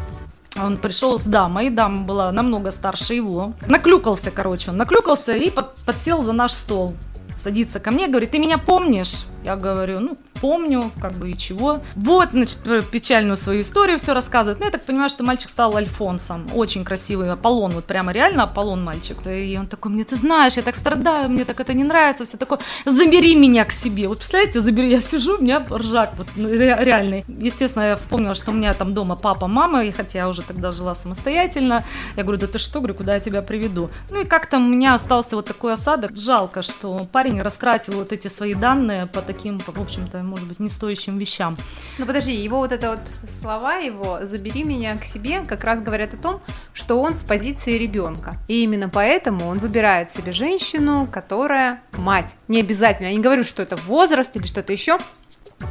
Он 0.61 0.77
пришел 0.77 1.19
с 1.19 1.23
дамой, 1.23 1.71
дама 1.71 2.03
была 2.03 2.31
намного 2.31 2.71
старше 2.71 3.15
его. 3.15 3.53
Наклюкался, 3.67 4.31
короче, 4.31 4.71
он 4.71 4.77
наклюкался 4.77 5.33
и 5.35 5.51
под- 5.51 5.77
подсел 5.87 6.23
за 6.23 6.33
наш 6.33 6.53
стол. 6.53 6.95
Садится 7.43 7.81
ко 7.81 7.91
мне, 7.91 8.07
говорит, 8.07 8.31
ты 8.31 8.39
меня 8.39 8.57
помнишь? 8.57 9.25
Я 9.45 9.57
говорю, 9.57 9.99
ну, 9.99 10.17
помню, 10.41 10.93
как 11.01 11.13
бы 11.15 11.31
и 11.31 11.37
чего. 11.37 11.81
Вот, 11.97 12.29
значит, 12.31 12.59
печальную 12.91 13.37
свою 13.37 13.63
историю 13.63 13.99
все 13.99 14.15
рассказывает. 14.15 14.61
Ну, 14.61 14.67
я 14.67 14.71
так 14.71 14.85
понимаю, 14.85 15.11
что 15.11 15.25
мальчик 15.25 15.51
стал 15.51 15.77
Альфонсом. 15.77 16.47
Очень 16.55 16.85
красивый 16.85 17.31
Аполлон, 17.31 17.73
вот 17.73 17.85
прямо 17.85 18.13
реально 18.13 18.45
Аполлон 18.45 18.85
мальчик. 18.85 19.17
И 19.27 19.57
он 19.59 19.67
такой, 19.67 19.91
мне 19.91 20.05
ты 20.05 20.15
знаешь, 20.15 20.55
я 20.55 20.63
так 20.63 20.77
страдаю, 20.77 21.29
мне 21.29 21.45
так 21.45 21.59
это 21.59 21.73
не 21.75 21.83
нравится, 21.83 22.25
все 22.25 22.37
такое. 22.37 22.61
Забери 22.85 23.35
меня 23.35 23.65
к 23.65 23.73
себе. 23.73 24.07
Вот 24.07 24.19
представляете, 24.19 24.61
забери, 24.61 24.91
я 24.91 25.01
сижу, 25.01 25.37
у 25.39 25.43
меня 25.43 25.65
ржак 25.69 26.15
вот 26.17 26.29
ну, 26.37 26.49
ре- 26.49 26.77
реальный. 26.79 27.25
Естественно, 27.27 27.85
я 27.85 27.97
вспомнила, 27.97 28.37
что 28.37 28.53
у 28.53 28.55
меня 28.55 28.73
там 28.75 28.95
дома 28.95 29.17
папа, 29.17 29.49
мама, 29.49 29.85
и 29.85 29.91
хотя 29.91 30.21
я 30.21 30.29
уже 30.29 30.43
тогда 30.43 30.71
жила 30.71 30.95
самостоятельно. 30.95 31.85
Я 32.17 32.23
говорю, 32.23 32.41
да 32.41 32.47
ты 32.47 32.59
что, 32.59 32.79
говорю, 32.79 32.95
куда 32.95 33.15
я 33.15 33.21
тебя 33.21 33.43
приведу? 33.43 33.91
Ну 34.11 34.21
и 34.21 34.25
как-то 34.25 34.59
у 34.59 34.61
меня 34.61 34.95
остался 34.95 35.35
вот 35.35 35.47
такой 35.47 35.73
осадок. 35.73 36.17
Жалко, 36.17 36.63
что 36.63 37.01
парень 37.11 37.32
растратил 37.41 37.95
вот 37.95 38.13
эти 38.13 38.29
свои 38.29 38.55
данные 38.55 39.07
по 39.07 39.23
таким, 39.23 39.59
в 39.59 39.81
общем-то, 39.81 40.23
может 40.23 40.47
быть, 40.47 40.61
не 40.61 40.69
стоящим 40.69 41.19
вещам. 41.19 41.57
Ну 41.99 42.07
подожди, 42.07 42.33
его 42.35 42.59
вот 42.59 42.73
это 42.73 42.91
вот 42.91 43.01
слова 43.41 43.77
его 43.77 44.21
«забери 44.23 44.65
меня 44.65 44.97
к 44.97 45.05
себе» 45.05 45.43
как 45.47 45.65
раз 45.65 45.81
говорят 45.81 46.15
о 46.15 46.17
том, 46.17 46.41
что 46.73 47.01
он 47.01 47.15
в 47.15 47.25
позиции 47.25 47.79
ребенка. 47.79 48.35
И 48.49 48.63
именно 48.63 48.89
поэтому 48.89 49.47
он 49.47 49.59
выбирает 49.59 50.11
себе 50.11 50.33
женщину, 50.33 51.09
которая 51.11 51.83
мать. 51.93 52.35
Не 52.49 52.61
обязательно, 52.61 53.07
я 53.07 53.15
не 53.15 53.23
говорю, 53.23 53.45
что 53.45 53.63
это 53.63 53.77
возраст 53.77 54.35
или 54.37 54.47
что-то 54.47 54.73
еще, 54.73 54.99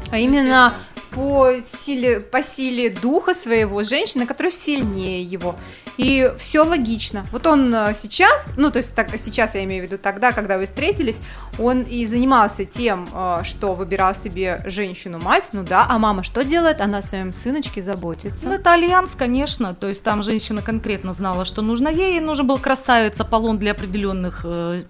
а 0.10 0.18
именно 0.18 0.75
по 1.12 1.53
силе, 1.65 2.22
по 2.22 2.41
силе 2.41 2.89
духа 2.89 3.34
своего 3.34 3.84
женщины, 3.84 4.25
которая 4.25 4.51
сильнее 4.51 5.24
его. 5.24 5.56
И 5.98 6.32
все 6.38 6.63
логично. 6.63 7.25
Вот 7.32 7.46
он 7.46 7.74
э, 7.74 7.94
сейчас, 8.01 8.51
ну 8.58 8.72
то 8.72 8.77
есть 8.77 8.96
так, 8.96 9.10
сейчас 9.18 9.56
я 9.56 9.63
имею 9.65 9.84
в 9.84 9.88
виду 9.88 10.01
тогда, 10.01 10.32
когда 10.32 10.58
вы 10.58 10.65
встретились, 10.65 11.20
он 11.60 11.84
и 11.84 12.06
занимался 12.08 12.65
тем, 12.65 13.08
э, 13.13 13.41
что 13.44 13.74
выбирал 13.74 14.15
себе 14.15 14.62
женщину-мать, 14.65 15.50
ну 15.51 15.63
да, 15.63 15.86
а 15.89 16.00
мама 16.00 16.24
что 16.24 16.44
делает? 16.44 16.82
Она 16.82 17.00
о 17.00 17.01
своем 17.03 17.34
сыночке 17.34 17.82
заботится. 17.82 18.46
Ну, 18.46 18.53
это 18.53 18.74
альянс, 18.74 19.15
конечно. 19.15 19.75
То 19.75 19.88
есть 19.88 20.03
там 20.03 20.24
женщина 20.24 20.62
конкретно 20.62 21.13
знала, 21.13 21.46
что 21.46 21.62
нужно 21.62 21.89
ей. 21.89 22.20
Нужен 22.20 22.48
был 22.48 22.58
красавец 22.58 23.20
Аполлон 23.20 23.58
для 23.58 23.72
определенных 23.72 24.41
э, 24.46 24.84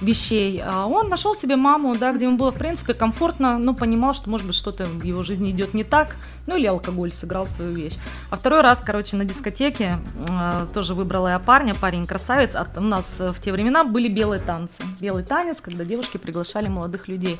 вещей. 0.00 0.62
А 0.64 0.86
он 0.86 1.08
нашел 1.08 1.34
себе 1.34 1.56
маму, 1.56 1.94
да, 1.96 2.12
где 2.12 2.24
ему 2.24 2.36
было, 2.36 2.50
в 2.50 2.56
принципе, 2.56 2.94
комфортно, 2.94 3.58
но 3.58 3.74
понимал, 3.74 4.14
что, 4.14 4.30
может 4.30 4.46
быть, 4.46 4.56
что-то 4.56 4.84
в 4.84 5.02
его 5.02 5.22
жизни 5.22 5.50
идет 5.50 5.74
не 5.74 5.84
так. 5.84 6.16
Ну, 6.46 6.56
или 6.56 6.66
алкоголь 6.66 7.12
сыграл 7.12 7.46
свою 7.46 7.72
вещь. 7.72 7.96
А 8.30 8.36
второй 8.36 8.62
раз, 8.62 8.82
короче, 8.84 9.16
на 9.16 9.24
дискотеке 9.24 9.98
э, 10.28 10.66
тоже 10.72 10.94
выбрала 10.94 11.28
я 11.28 11.38
парня, 11.38 11.74
парень 11.74 12.06
красавец. 12.06 12.56
А 12.56 12.66
у 12.76 12.80
нас 12.80 13.16
э, 13.18 13.28
в 13.30 13.40
те 13.40 13.52
времена 13.52 13.84
были 13.84 14.08
белые 14.08 14.40
танцы. 14.40 14.82
Белый 15.00 15.22
танец, 15.22 15.58
когда 15.60 15.84
девушки 15.84 16.16
приглашали 16.16 16.68
молодых 16.68 17.08
людей. 17.08 17.38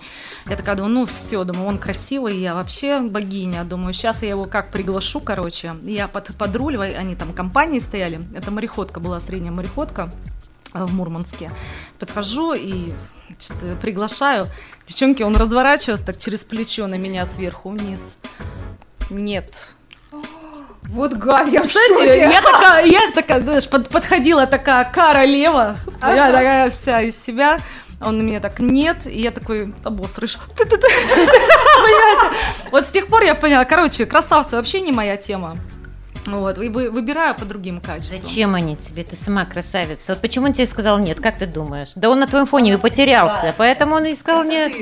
Я 0.49 0.57
такая 0.57 0.77
думаю, 0.77 0.95
ну 0.95 1.07
все, 1.07 1.45
думаю, 1.45 1.67
он 1.67 1.79
красивый, 1.79 2.39
я 2.39 2.55
вообще 2.55 3.01
богиня. 3.01 3.65
Думаю, 3.65 3.93
сейчас 3.95 4.23
я 4.23 4.29
его 4.29 4.45
как 4.45 4.71
приглашу, 4.71 5.21
короче. 5.21 5.75
Я 5.83 6.07
под, 6.07 6.37
подруливаю, 6.37 6.99
они 6.99 7.17
там 7.17 7.33
компании 7.33 7.79
стояли. 7.79 8.21
Это 8.35 8.51
мореходка 8.51 9.01
была, 9.01 9.19
средняя 9.21 9.53
мореходка 9.53 10.11
в 10.73 10.95
Мурманске. 10.95 11.51
Подхожу 11.99 12.55
и 12.55 12.93
значит, 13.29 13.53
э, 13.63 13.77
приглашаю. 13.81 14.49
Девчонки, 14.87 15.23
он 15.23 15.37
разворачивается 15.37 16.07
так 16.07 16.19
через 16.19 16.45
плечо 16.45 16.87
на 16.87 16.95
меня 16.97 17.27
сверху 17.27 17.71
вниз. 17.71 18.17
Нет. 19.11 19.75
Вот 20.83 21.13
гад, 21.13 21.49
я 21.49 21.63
в 21.63 21.67
Кстати, 21.67 21.93
шоке. 21.93 22.19
я 22.19 22.43
такая, 22.43 22.85
я 22.87 23.11
такая, 23.13 23.41
знаешь, 23.43 23.69
под- 23.69 23.89
подходила 23.89 24.47
такая 24.47 24.85
королева, 24.91 25.77
я 26.03 26.33
такая 26.33 26.71
вся 26.71 27.03
из 27.03 27.17
себя. 27.23 27.59
Он 28.01 28.17
на 28.19 28.23
меня 28.23 28.41
так 28.41 28.61
нет, 28.61 29.07
и 29.07 29.21
я 29.21 29.31
такой 29.31 29.75
обострыш. 29.85 30.37
Понимаете? 30.57 32.37
Вот 32.73 32.87
с 32.87 32.91
тех 32.91 33.07
пор 33.09 33.23
я 33.23 33.35
поняла, 33.35 33.65
короче, 33.65 34.07
красавцы 34.07 34.57
вообще 34.57 34.81
не 34.81 34.91
моя 34.91 35.17
тема. 35.17 35.57
Вот, 36.27 36.59
и 36.59 36.69
вы- 36.69 36.91
выбираю 36.91 37.35
по 37.35 37.45
другим 37.45 37.81
качествам. 37.81 38.21
Зачем 38.23 38.55
они 38.55 38.77
тебе? 38.77 39.05
Ты 39.05 39.17
сама 39.17 39.45
красавица. 39.45 40.13
Вот 40.13 40.21
почему 40.21 40.47
он 40.47 40.53
тебе 40.53 40.67
сказал 40.67 40.99
нет? 40.99 41.21
Как 41.21 41.39
ты 41.39 41.47
думаешь? 41.47 41.89
Да 41.95 42.11
он 42.11 42.21
на 42.21 42.27
твоем 42.27 42.47
фоне 42.47 42.75
и 42.75 42.77
потерялся, 42.77 43.55
поэтому 43.57 43.97
он 43.97 44.05
и 44.05 44.15
сказал 44.15 44.45
нет. 44.45 44.73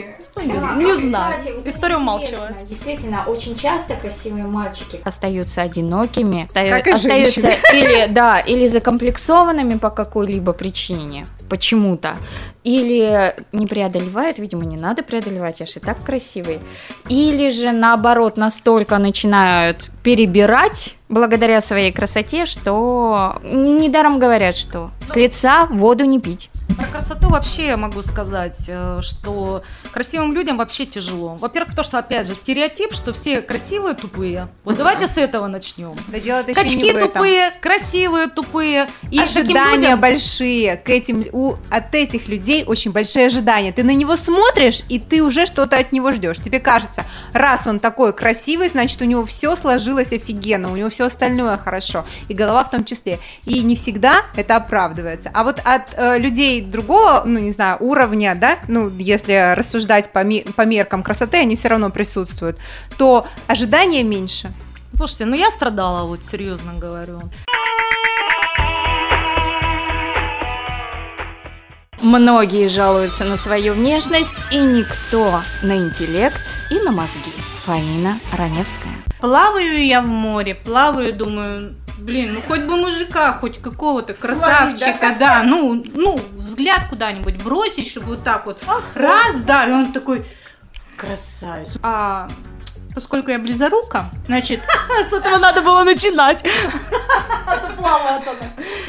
Не, 0.47 0.85
не 0.85 0.95
знаю. 0.97 1.39
Кстати, 1.39 1.55
вот 1.55 1.67
История 1.67 1.95
интересно, 1.95 1.97
умалчивает. 1.97 2.65
Действительно, 2.65 3.25
очень 3.27 3.57
часто 3.57 3.95
красивые 3.95 4.45
мальчики 4.45 5.01
остаются 5.05 5.63
одинокими, 5.63 6.49
Как 6.53 6.87
и 6.87 6.91
остаются 6.91 7.41
женщины. 7.41 7.59
или 7.73 8.07
да, 8.13 8.41
или 8.41 8.69
закомплексованными 8.69 9.79
по 9.79 9.91
какой-либо 9.91 10.53
причине, 10.53 11.27
почему-то, 11.49 12.17
или 12.65 13.35
не 13.53 13.67
преодолевают, 13.67 14.39
видимо, 14.39 14.65
не 14.65 14.77
надо 14.77 15.03
преодолевать, 15.03 15.61
я 15.61 15.67
же 15.67 15.75
и 15.77 15.81
так 15.81 16.03
красивый, 16.03 16.61
или 17.09 17.51
же 17.51 17.73
наоборот 17.73 18.37
настолько 18.37 18.99
начинают 18.99 19.91
перебирать 20.03 20.95
благодаря 21.09 21.61
своей 21.61 21.93
красоте, 21.93 22.45
что 22.45 23.39
недаром 23.43 24.19
говорят, 24.19 24.55
что 24.55 24.91
с 25.11 25.17
лица 25.17 25.67
воду 25.71 26.05
не 26.05 26.21
пить. 26.21 26.51
Про 26.79 26.87
красоту 26.87 27.29
вообще 27.29 27.67
я 27.67 27.77
могу 27.77 28.05
сказать, 28.05 28.67
э, 28.69 29.01
что 29.03 29.65
красивым 29.91 30.33
людям 30.33 30.59
вообще 30.59 30.87
тяжело. 30.87 31.35
Во-первых, 31.35 31.71
потому 31.71 31.85
что, 31.89 31.99
опять 31.99 32.29
же, 32.29 32.37
стереотип, 32.37 32.93
что 32.95 33.13
все 33.13 33.43
красивые 33.43 33.97
тупые. 33.97 34.47
Вот 34.63 34.77
давайте 34.77 35.09
с 35.09 35.17
этого 35.17 35.49
начнем. 35.49 35.97
Да 36.07 36.21
не 36.21 36.55
Качки 36.55 36.93
тупые, 36.93 37.51
красивые 37.61 38.29
тупые. 38.29 38.89
И 39.11 39.19
ожидания 39.19 39.75
людям- 39.75 40.01
большие 40.01 40.77
к 40.77 40.89
этим 40.89 41.27
у 41.33 41.57
от 41.69 41.93
этих 41.97 42.29
людей 42.29 42.63
очень 42.65 42.93
большие 42.93 43.27
ожидания. 43.27 43.73
Ты 43.73 43.83
на 43.83 43.93
него 43.93 44.17
смотришь 44.17 44.85
и 44.89 45.01
ты 45.01 45.25
уже 45.25 45.47
что-то 45.47 45.79
от 45.79 45.91
него 45.91 46.13
ждешь. 46.13 46.37
Тебе 46.37 46.61
кажется, 46.61 47.05
раз 47.33 47.67
он 47.67 47.81
такой 47.81 48.13
красивый, 48.13 48.69
значит 48.69 49.03
у 49.03 49.05
него 49.05 49.25
все 49.25 49.57
сложилось 49.57 50.13
офигенно, 50.13 50.71
у 50.71 50.77
него 50.77 50.91
все 50.91 51.07
остальное 51.07 51.59
хорошо 51.59 52.07
и 52.29 52.35
голова 52.35 52.63
в 52.63 52.71
том 52.71 52.85
числе. 52.85 53.19
И 53.47 53.63
не 53.63 53.75
всегда 53.75 54.23
это 54.37 54.55
оправдывается. 54.55 55.29
А 55.35 55.43
вот 55.43 55.61
от 55.65 55.83
э, 55.97 56.19
людей 56.19 56.68
другого, 56.71 57.23
ну, 57.27 57.39
не 57.39 57.51
знаю, 57.53 57.77
уровня, 57.81 58.35
да, 58.35 58.59
ну, 58.69 58.91
если 58.99 59.55
рассуждать 59.55 60.13
по, 60.13 60.23
ми- 60.25 60.45
по 60.57 60.63
меркам 60.67 61.03
красоты, 61.03 61.39
они 61.39 61.55
все 61.57 61.69
равно 61.69 61.91
присутствуют, 61.91 62.59
то 62.97 63.27
ожидания 63.47 64.03
меньше. 64.03 64.53
Слушайте, 64.97 65.27
ну 65.27 65.37
я 65.37 65.51
страдала, 65.51 66.07
вот 66.09 66.21
серьезно 66.25 66.73
говорю. 66.75 67.21
Многие 72.01 72.69
жалуются 72.69 73.25
на 73.25 73.37
свою 73.37 73.75
внешность, 73.75 74.33
и 74.53 74.59
никто 74.59 75.41
на 75.63 75.77
интеллект 75.77 76.41
и 76.71 76.79
на 76.81 76.93
мозги. 76.93 77.33
Фаина 77.65 78.19
Раневская. 78.37 78.95
Плаваю 79.21 79.85
я 79.85 80.01
в 80.01 80.07
море, 80.07 80.55
плаваю, 80.55 81.13
думаю, 81.13 81.75
блин, 81.99 82.35
ну 82.35 82.43
хоть 82.43 82.63
бы 82.63 82.77
мужика, 82.77 83.33
хоть 83.35 83.61
какого-то 83.61 84.15
красавчика, 84.15 85.17
да? 85.19 85.43
ну, 85.43 85.85
ну, 85.95 86.21
взгляд 86.37 86.89
куда-нибудь 86.89 87.43
бросить, 87.43 87.91
чтобы 87.91 88.07
вот 88.09 88.25
так 88.25 88.47
вот, 88.47 88.65
раз, 88.95 89.37
да, 89.41 89.67
и 89.67 89.73
он 89.73 89.93
такой, 89.93 90.25
красавец. 90.97 91.77
А 91.83 92.29
поскольку 92.99 93.31
я 93.31 93.39
близорука, 93.39 94.11
значит, 94.27 94.61
С 95.09 95.13
этого 95.13 95.39
надо 95.39 95.63
было 95.63 95.85
начинать. 95.85 96.43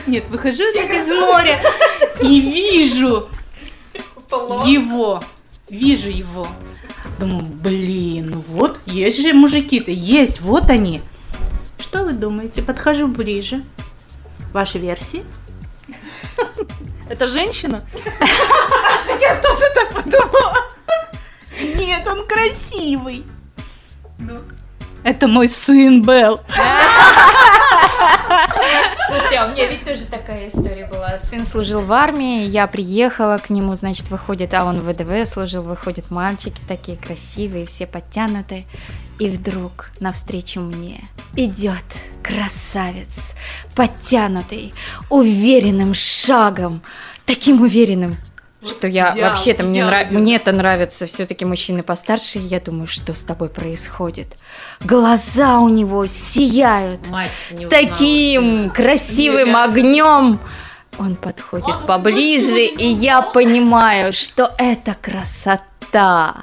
нет, 0.08 0.28
выхожу 0.30 0.64
я 0.64 0.82
так 0.82 0.96
из 0.96 1.10
моря 1.10 1.62
и 2.20 2.42
вижу 2.42 3.28
его, 4.66 5.22
вижу 5.70 6.10
его. 6.10 6.48
Думаю, 7.20 7.46
блин, 7.46 8.32
ну 8.32 8.44
вот 8.48 8.80
есть 8.88 9.22
же 9.22 9.34
мужики-то, 9.34 9.92
есть, 9.92 10.42
вот 10.42 10.72
они. 10.72 11.04
Что 11.78 12.04
вы 12.04 12.14
думаете? 12.14 12.64
Подхожу 12.64 13.08
ближе. 13.08 13.64
Ваши 14.54 14.80
версии? 14.80 15.24
Это 17.08 17.28
женщина? 17.28 17.84
Нет, 21.76 22.08
он 22.08 22.26
красивый. 22.26 23.24
Это 25.04 25.28
мой 25.28 25.48
сын 25.48 26.02
Белл. 26.02 26.42
Слушайте, 29.08 29.38
а 29.38 29.48
у 29.48 29.52
меня 29.54 29.68
ведь 29.68 29.84
тоже 29.84 30.06
такая 30.06 30.48
история 30.48 30.86
была. 30.86 31.18
Сын 31.18 31.46
служил 31.46 31.82
в 31.82 31.92
армии, 31.92 32.46
я 32.46 32.68
приехала 32.68 33.38
к 33.38 33.50
нему, 33.50 33.74
значит, 33.76 34.10
выходит, 34.10 34.54
а 34.54 34.66
он 34.66 34.82
в 34.82 34.92
ВДВ 34.92 35.28
служил, 35.28 35.64
выходят 35.64 36.12
мальчики 36.12 36.60
такие 36.68 36.98
красивые, 36.98 37.66
все 37.66 37.88
подтянутые. 37.88 38.66
И 39.18 39.30
вдруг 39.30 39.92
навстречу 40.00 40.60
мне 40.60 41.04
идет 41.36 41.84
красавец, 42.22 43.34
подтянутый, 43.76 44.74
уверенным 45.10 45.94
шагом, 45.94 46.82
таким 47.26 47.62
уверенным, 47.62 48.18
что 48.68 48.88
я 48.88 49.12
идеал, 49.14 49.30
вообще-то 49.30 49.64
мне, 49.64 49.80
идеал 49.80 49.90
нрав- 49.92 50.12
мне 50.12 50.36
это 50.36 50.52
нравятся 50.52 51.06
все-таки 51.08 51.46
мужчины 51.46 51.82
постарше, 51.84 52.40
и 52.40 52.42
я 52.42 52.60
думаю, 52.60 52.88
что 52.88 53.14
с 53.14 53.22
тобой 53.22 53.50
происходит. 53.50 54.28
Глаза 54.82 55.60
у 55.60 55.70
него 55.70 56.08
сияют 56.08 57.00
таким 57.70 58.70
красивым 58.72 59.56
огнем. 59.56 60.40
Он 60.98 61.16
подходит 61.16 61.86
поближе, 61.88 62.66
и 62.66 62.88
я 62.88 63.22
понимаю, 63.22 64.14
что 64.14 64.54
это 64.58 64.96
красота, 65.02 66.36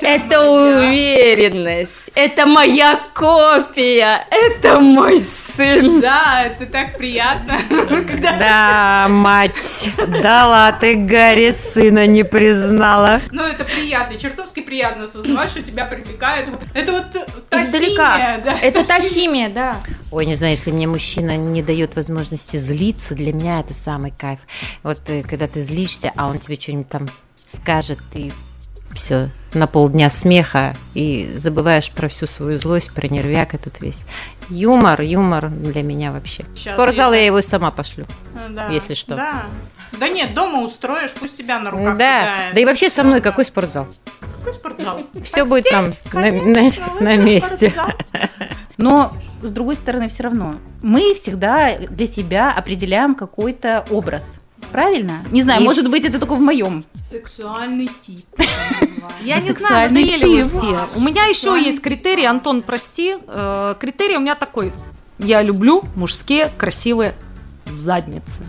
это 0.00 0.50
уверенность, 0.50 1.98
это 2.14 2.46
моя 2.46 3.00
копия, 3.14 4.26
это 4.30 4.80
мой 4.80 5.24
сын. 5.24 6.00
Да, 6.00 6.44
это 6.44 6.66
так 6.66 6.96
приятно. 6.96 7.58
Да, 8.38 9.06
мать, 9.08 9.90
дала 10.22 10.72
ты 10.72 10.94
Гарри 10.94 11.52
сына 11.52 12.06
не 12.06 12.24
признала. 12.24 13.20
Ну, 13.30 13.42
это 13.42 13.64
приятно, 13.64 14.18
чертовски 14.18 14.60
приятно 14.60 15.04
осознавать, 15.04 15.50
что 15.50 15.62
тебя 15.62 15.84
привлекает. 15.86 16.48
Это 16.74 16.92
вот 16.92 17.06
та 17.48 17.64
Издалека. 17.64 18.12
химия, 18.16 18.40
да. 18.44 18.58
Это 18.60 18.84
та 18.84 19.00
химия, 19.00 19.48
да. 19.48 19.76
Ой, 20.10 20.26
не 20.26 20.34
знаю, 20.34 20.54
если 20.54 20.70
мне 20.70 20.86
мужчина 20.86 21.36
не 21.36 21.62
дает 21.62 21.96
возможности 21.96 22.56
злиться, 22.56 23.14
для 23.14 23.32
меня 23.32 23.60
это 23.60 23.74
самый 23.74 24.10
кайф. 24.10 24.40
Вот 24.82 25.00
э, 25.08 25.22
когда 25.22 25.46
ты 25.46 25.62
злишься, 25.62 26.12
а 26.16 26.28
он 26.28 26.38
тебе 26.38 26.56
что-нибудь 26.58 26.88
там 26.88 27.06
скажет, 27.46 27.98
ты 28.12 28.32
все 28.98 29.30
на 29.54 29.66
полдня 29.66 30.10
смеха 30.10 30.74
и 30.94 31.32
забываешь 31.36 31.90
про 31.90 32.08
всю 32.08 32.26
свою 32.26 32.58
злость, 32.58 32.92
про 32.92 33.08
нервяк 33.08 33.54
этот 33.54 33.80
весь. 33.80 34.04
Юмор, 34.50 35.00
юмор 35.00 35.48
для 35.48 35.82
меня 35.82 36.10
вообще. 36.10 36.44
Сейчас 36.54 36.74
спортзал 36.74 37.12
я- 37.14 37.20
я 37.20 37.26
его 37.26 37.40
сама 37.42 37.70
пошлю. 37.70 38.04
Да. 38.50 38.68
если 38.68 38.94
что. 38.94 39.16
Да. 39.16 39.42
Да 39.98 40.08
нет, 40.08 40.34
дома 40.34 40.60
устроишь, 40.62 41.12
пусть 41.18 41.36
тебя 41.38 41.58
на 41.58 41.70
руках 41.70 41.96
Да, 41.96 42.20
кидает. 42.22 42.54
да 42.54 42.60
и 42.60 42.64
вообще 42.66 42.90
со 42.90 43.02
мной 43.02 43.20
какой 43.20 43.44
спортзал? 43.46 43.88
Какой 44.38 44.52
спортзал? 44.54 45.00
Все 45.24 45.44
будет 45.44 45.64
там 45.70 45.94
на, 46.12 46.30
на- 46.30 46.72
на 47.00 47.16
месте. 47.16 47.74
Но, 48.76 49.12
с 49.42 49.50
другой 49.50 49.74
стороны, 49.76 50.08
все 50.08 50.24
равно, 50.24 50.54
мы 50.82 51.14
всегда 51.14 51.76
для 51.78 52.06
себя 52.06 52.52
определяем 52.52 53.14
какой-то 53.14 53.84
образ. 53.90 54.34
Правильно? 54.72 55.22
Не 55.30 55.42
знаю, 55.42 55.62
И 55.62 55.64
может 55.64 55.90
быть, 55.90 56.04
это 56.04 56.18
только 56.18 56.34
в 56.34 56.40
моем. 56.40 56.84
Сексуальный 57.10 57.88
тип. 58.06 58.20
Я 59.22 59.40
не 59.40 59.52
знаю, 59.52 59.88
надоели 59.90 60.24
вы 60.24 60.44
все. 60.44 60.88
У 60.94 61.00
меня 61.00 61.26
еще 61.26 61.60
есть 61.60 61.80
критерий, 61.80 62.24
Антон, 62.24 62.62
прости. 62.62 63.16
Э, 63.26 63.74
Критерий 63.78 64.16
у 64.16 64.20
меня 64.20 64.34
такой. 64.34 64.72
Я 65.18 65.42
люблю 65.42 65.82
мужские 65.96 66.50
красивые 66.56 67.14
задницы. 67.66 68.42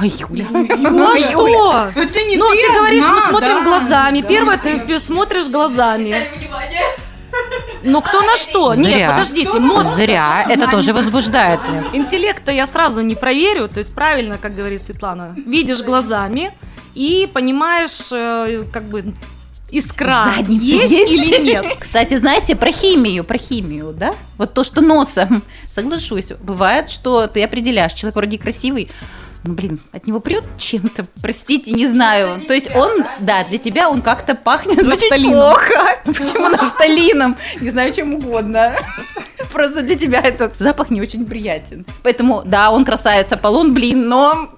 Ой, 0.00 0.08
Юля. 0.08 0.46
Ну 0.50 1.14
а 1.14 1.18
что? 1.18 1.90
Это 1.94 2.22
не 2.24 2.36
Ну, 2.36 2.50
ты 2.50 2.66
ты 2.66 2.72
говоришь, 2.72 3.04
мы 3.08 3.20
смотрим 3.20 3.64
глазами. 3.64 4.20
Первое, 4.22 4.58
ты 4.58 5.00
смотришь 5.00 5.48
глазами. 5.48 6.26
Ну, 7.82 8.00
кто 8.00 8.20
на 8.20 8.36
что? 8.36 8.74
Нет, 8.74 8.94
Зря. 8.94 9.10
подождите, 9.10 9.58
мозг 9.58 9.94
Зря, 9.96 10.46
это 10.48 10.70
тоже 10.70 10.92
возбуждает 10.94 11.60
меня. 11.66 11.84
Интеллект-то 11.92 12.52
я 12.52 12.66
сразу 12.66 13.00
не 13.00 13.14
проверю, 13.14 13.68
то 13.68 13.78
есть 13.78 13.94
правильно, 13.94 14.38
как 14.38 14.54
говорит 14.54 14.82
Светлана, 14.82 15.34
видишь 15.46 15.82
глазами 15.82 16.52
и 16.94 17.28
понимаешь, 17.32 18.12
э, 18.12 18.64
как 18.72 18.84
бы 18.84 19.14
искра 19.72 20.32
Задница 20.36 20.62
есть, 20.64 20.90
есть? 20.92 21.32
или 21.32 21.46
нет. 21.46 21.66
Кстати, 21.80 22.16
знаете, 22.16 22.54
про 22.54 22.70
химию, 22.70 23.24
про 23.24 23.38
химию, 23.38 23.92
да? 23.92 24.14
Вот 24.38 24.54
то, 24.54 24.64
что 24.64 24.80
носом, 24.80 25.42
соглашусь, 25.64 26.32
бывает, 26.40 26.90
что 26.90 27.26
ты 27.26 27.42
определяешь, 27.42 27.92
человек 27.92 28.16
вроде 28.16 28.38
красивый, 28.38 28.90
ну, 29.44 29.54
блин, 29.54 29.80
от 29.90 30.06
него 30.06 30.20
прет 30.20 30.44
чем-то, 30.56 31.06
простите, 31.20 31.72
не 31.72 31.86
знаю. 31.88 32.40
То 32.40 32.54
есть 32.54 32.68
он, 32.74 33.04
да, 33.20 33.44
для 33.44 33.58
тебя 33.58 33.88
он 33.88 34.00
как-то 34.00 34.34
пахнет 34.34 34.78
очень 34.78 35.30
плохо. 35.30 35.98
Почему 36.04 36.48
нафталином? 36.48 37.36
Не 37.60 37.70
знаю, 37.70 37.92
чем 37.92 38.14
угодно. 38.14 38.72
Просто 39.52 39.82
для 39.82 39.96
тебя 39.96 40.20
этот 40.20 40.54
запах 40.58 40.90
не 40.90 41.00
очень 41.00 41.26
приятен. 41.26 41.84
Поэтому, 42.02 42.42
да, 42.44 42.70
он 42.70 42.84
красавец 42.84 43.32
Аполлон, 43.32 43.74
блин, 43.74 44.08
но 44.08 44.50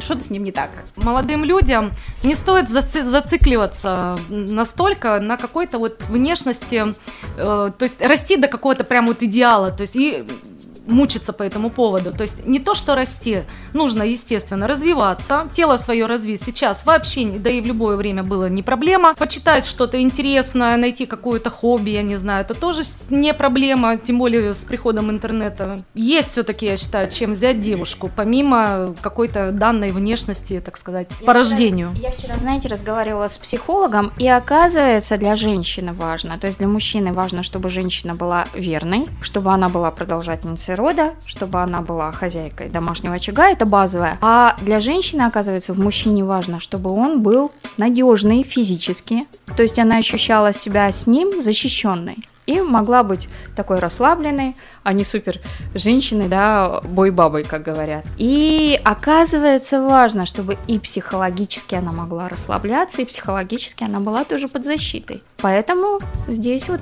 что-то 0.00 0.22
с 0.22 0.30
ним 0.30 0.44
не 0.44 0.52
так. 0.52 0.70
Молодым 0.96 1.44
людям 1.44 1.92
не 2.22 2.34
стоит 2.34 2.68
зацикливаться 2.68 4.18
настолько 4.28 5.20
на 5.20 5.36
какой-то 5.36 5.78
вот 5.78 6.02
внешности, 6.08 6.94
э, 7.36 7.70
то 7.78 7.82
есть 7.82 8.04
расти 8.04 8.36
до 8.36 8.48
какого-то 8.48 8.84
прям 8.84 9.06
вот 9.06 9.22
идеала, 9.22 9.70
то 9.70 9.82
есть 9.82 9.96
и 9.96 10.26
мучиться 10.86 11.32
по 11.32 11.42
этому 11.42 11.70
поводу. 11.70 12.12
То 12.12 12.22
есть 12.22 12.46
не 12.46 12.58
то, 12.58 12.74
что 12.74 12.94
расти, 12.94 13.42
нужно, 13.72 14.02
естественно, 14.02 14.66
развиваться, 14.66 15.48
тело 15.54 15.76
свое 15.76 16.06
развить. 16.06 16.42
Сейчас 16.42 16.84
вообще, 16.84 17.24
да 17.26 17.50
и 17.50 17.60
в 17.60 17.66
любое 17.66 17.96
время 17.96 18.22
было 18.22 18.48
не 18.48 18.62
проблема. 18.62 19.14
Почитать 19.14 19.66
что-то 19.66 20.00
интересное, 20.00 20.76
найти 20.76 21.06
какое-то 21.06 21.50
хобби, 21.50 21.90
я 21.90 22.02
не 22.02 22.16
знаю, 22.16 22.42
это 22.42 22.54
тоже 22.54 22.82
не 23.10 23.34
проблема, 23.34 23.96
тем 23.96 24.18
более 24.18 24.54
с 24.54 24.64
приходом 24.64 25.10
интернета. 25.10 25.80
Есть 25.94 26.32
все-таки, 26.32 26.66
я 26.66 26.76
считаю, 26.76 27.10
чем 27.10 27.32
взять 27.32 27.60
девушку, 27.60 28.10
помимо 28.14 28.94
какой-то 29.00 29.52
данной 29.52 29.90
внешности, 29.90 30.62
так 30.64 30.76
сказать, 30.76 31.08
по 31.24 31.32
рождению. 31.32 31.90
Я 31.94 32.10
вчера, 32.10 32.34
знаете, 32.36 32.68
разговаривала 32.68 33.28
с 33.28 33.38
психологом, 33.38 34.12
и 34.18 34.28
оказывается, 34.28 35.16
для 35.16 35.36
женщины 35.36 35.92
важно, 35.92 36.38
то 36.38 36.46
есть 36.46 36.58
для 36.58 36.68
мужчины 36.68 37.12
важно, 37.12 37.42
чтобы 37.42 37.68
женщина 37.68 38.14
была 38.14 38.46
верной, 38.54 39.08
чтобы 39.20 39.52
она 39.52 39.68
была 39.68 39.90
продолжательницей 39.90 40.71
рода, 40.74 41.14
чтобы 41.26 41.60
она 41.60 41.80
была 41.80 42.12
хозяйкой 42.12 42.68
домашнего 42.68 43.14
очага, 43.14 43.48
это 43.48 43.66
базовое. 43.66 44.18
А 44.20 44.56
для 44.60 44.80
женщины, 44.80 45.22
оказывается, 45.22 45.74
в 45.74 45.80
мужчине 45.80 46.24
важно, 46.24 46.60
чтобы 46.60 46.90
он 46.90 47.22
был 47.22 47.52
надежный 47.76 48.42
физически, 48.42 49.26
то 49.56 49.62
есть 49.62 49.78
она 49.78 49.98
ощущала 49.98 50.52
себя 50.52 50.90
с 50.90 51.06
ним 51.06 51.42
защищенной. 51.42 52.18
И 52.44 52.60
могла 52.60 53.04
быть 53.04 53.28
такой 53.54 53.78
расслабленной, 53.78 54.56
а 54.82 54.92
не 54.92 55.04
супер 55.04 55.38
женщиной, 55.74 56.26
да, 56.26 56.80
бой-бабой, 56.82 57.44
как 57.44 57.62
говорят. 57.62 58.04
И 58.18 58.80
оказывается 58.82 59.80
важно, 59.80 60.26
чтобы 60.26 60.58
и 60.66 60.80
психологически 60.80 61.76
она 61.76 61.92
могла 61.92 62.28
расслабляться, 62.28 63.02
и 63.02 63.04
психологически 63.04 63.84
она 63.84 64.00
была 64.00 64.24
тоже 64.24 64.48
под 64.48 64.64
защитой. 64.64 65.22
Поэтому 65.40 66.00
здесь 66.26 66.68
вот 66.68 66.80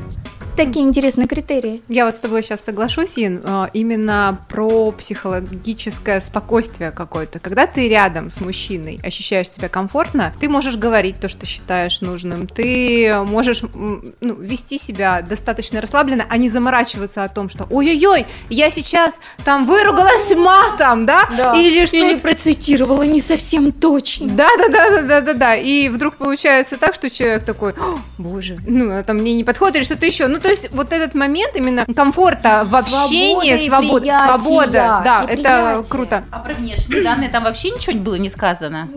такие 0.66 0.84
интересные 0.84 1.26
критерии. 1.26 1.82
Я 1.88 2.04
вот 2.06 2.14
с 2.14 2.18
тобой 2.18 2.42
сейчас 2.42 2.60
соглашусь, 2.64 3.16
Ин, 3.16 3.42
э, 3.44 3.66
именно 3.72 4.38
про 4.48 4.92
психологическое 4.92 6.20
спокойствие 6.20 6.90
какое-то. 6.90 7.38
Когда 7.38 7.66
ты 7.66 7.88
рядом 7.88 8.30
с 8.30 8.40
мужчиной, 8.40 9.00
ощущаешь 9.02 9.50
себя 9.50 9.68
комфортно, 9.68 10.34
ты 10.40 10.48
можешь 10.48 10.76
говорить 10.76 11.20
то, 11.20 11.28
что 11.28 11.46
считаешь 11.46 12.00
нужным, 12.00 12.46
ты 12.46 13.22
можешь 13.26 13.62
ну, 13.62 14.34
вести 14.34 14.78
себя 14.78 15.22
достаточно 15.22 15.80
расслабленно, 15.80 16.26
а 16.28 16.36
не 16.36 16.48
заморачиваться 16.48 17.24
о 17.24 17.28
том, 17.28 17.48
что 17.48 17.66
ой-ой-ой, 17.70 18.26
я 18.48 18.70
сейчас 18.70 19.20
там 19.44 19.66
выругалась 19.66 20.30
матом, 20.36 21.06
да? 21.06 21.28
Или 21.56 21.86
что 21.86 21.96
Или 21.96 22.16
процитировала 22.16 23.02
не 23.02 23.20
совсем 23.20 23.72
точно. 23.72 24.28
да, 24.28 24.48
да, 24.58 24.68
да, 24.68 24.90
да, 24.90 25.02
да, 25.02 25.20
да, 25.20 25.32
да. 25.34 25.56
И 25.56 25.88
вдруг 25.88 26.16
получается 26.16 26.76
так, 26.76 26.94
что 26.94 27.10
человек 27.10 27.44
такой, 27.44 27.72
«О, 27.72 27.98
боже, 28.18 28.58
ну 28.66 28.90
это 28.90 29.14
мне 29.14 29.34
не 29.34 29.44
подходит 29.44 29.76
или 29.76 29.84
что-то 29.84 30.06
еще. 30.06 30.26
Ну 30.26 30.38
то 30.38 30.49
есть 30.50 30.70
вот 30.70 30.92
этот 30.92 31.14
момент 31.14 31.54
именно 31.56 31.86
комфорта 31.86 32.64
в 32.66 32.74
общении, 32.76 33.66
свобода, 33.66 34.00
приятия, 34.00 34.26
свобода, 34.26 35.02
да, 35.04 35.24
это 35.28 35.34
приятия. 35.34 35.84
круто. 35.88 36.24
А 36.30 36.38
про 36.40 36.54
внешние 36.54 37.02
данные 37.02 37.28
там 37.28 37.44
вообще 37.44 37.70
ничего 37.70 37.96
было 37.96 38.16
не 38.16 38.30
сказано? 38.30 38.88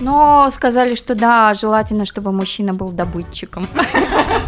Но 0.00 0.50
сказали, 0.50 0.94
что 0.94 1.14
да, 1.14 1.54
желательно, 1.54 2.04
чтобы 2.06 2.32
мужчина 2.32 2.72
был 2.72 2.88
добытчиком. 2.88 3.66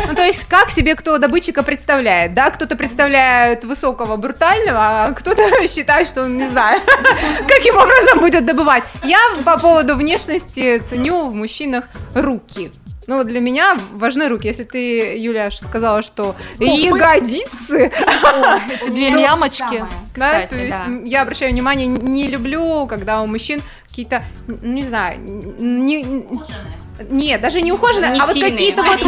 Ну 0.09 0.15
то 0.15 0.25
есть 0.25 0.45
как 0.45 0.71
себе 0.71 0.95
кто 0.95 1.19
добытчика 1.19 1.63
представляет, 1.63 2.33
да? 2.33 2.51
Кто-то 2.51 2.77
представляет 2.77 3.65
высокого, 3.65 4.17
брутального, 4.17 5.05
а 5.05 5.13
кто-то 5.13 5.67
считает, 5.69 6.07
что 6.09 6.25
он 6.25 6.37
не 6.39 6.47
знаю, 6.49 6.81
каким 7.49 7.77
образом 7.77 8.21
будет 8.21 8.47
добывать. 8.47 8.85
Я 9.05 9.19
по 9.45 9.59
поводу 9.59 9.97
внешности 9.97 10.79
ценю 10.79 11.29
в 11.29 11.35
мужчинах 11.35 11.85
руки. 12.15 12.71
Ну, 13.09 13.17
вот 13.17 13.27
для 13.27 13.41
меня 13.41 13.79
важны 13.93 14.29
руки. 14.29 14.47
Если 14.47 14.65
ты, 14.65 15.17
Юля, 15.17 15.51
сказала, 15.51 16.03
что 16.03 16.37
ягодицы, 16.59 17.91
Эти 18.71 18.91
две 18.91 19.11
То 19.11 19.19
же 19.19 19.21
ямочки. 19.21 19.59
самое, 19.59 19.87
Да, 20.15 20.47
то 20.47 20.61
есть 20.61 20.77
я 21.07 21.23
обращаю 21.23 21.53
внимание, 21.53 21.87
не 21.87 22.27
люблю, 22.27 22.87
когда 22.87 23.23
у 23.23 23.27
мужчин 23.27 23.63
какие-то, 23.89 24.23
ну 24.47 24.73
не 24.73 24.85
знаю, 24.85 25.19
не, 25.19 26.05
нет, 27.11 27.41
даже 27.41 27.61
не 27.61 27.73
ухоженные, 27.73 28.13
Не 28.13 28.21
а 28.21 28.27
вот 28.27 28.35
какие-то 28.41 28.83
вот, 28.83 29.01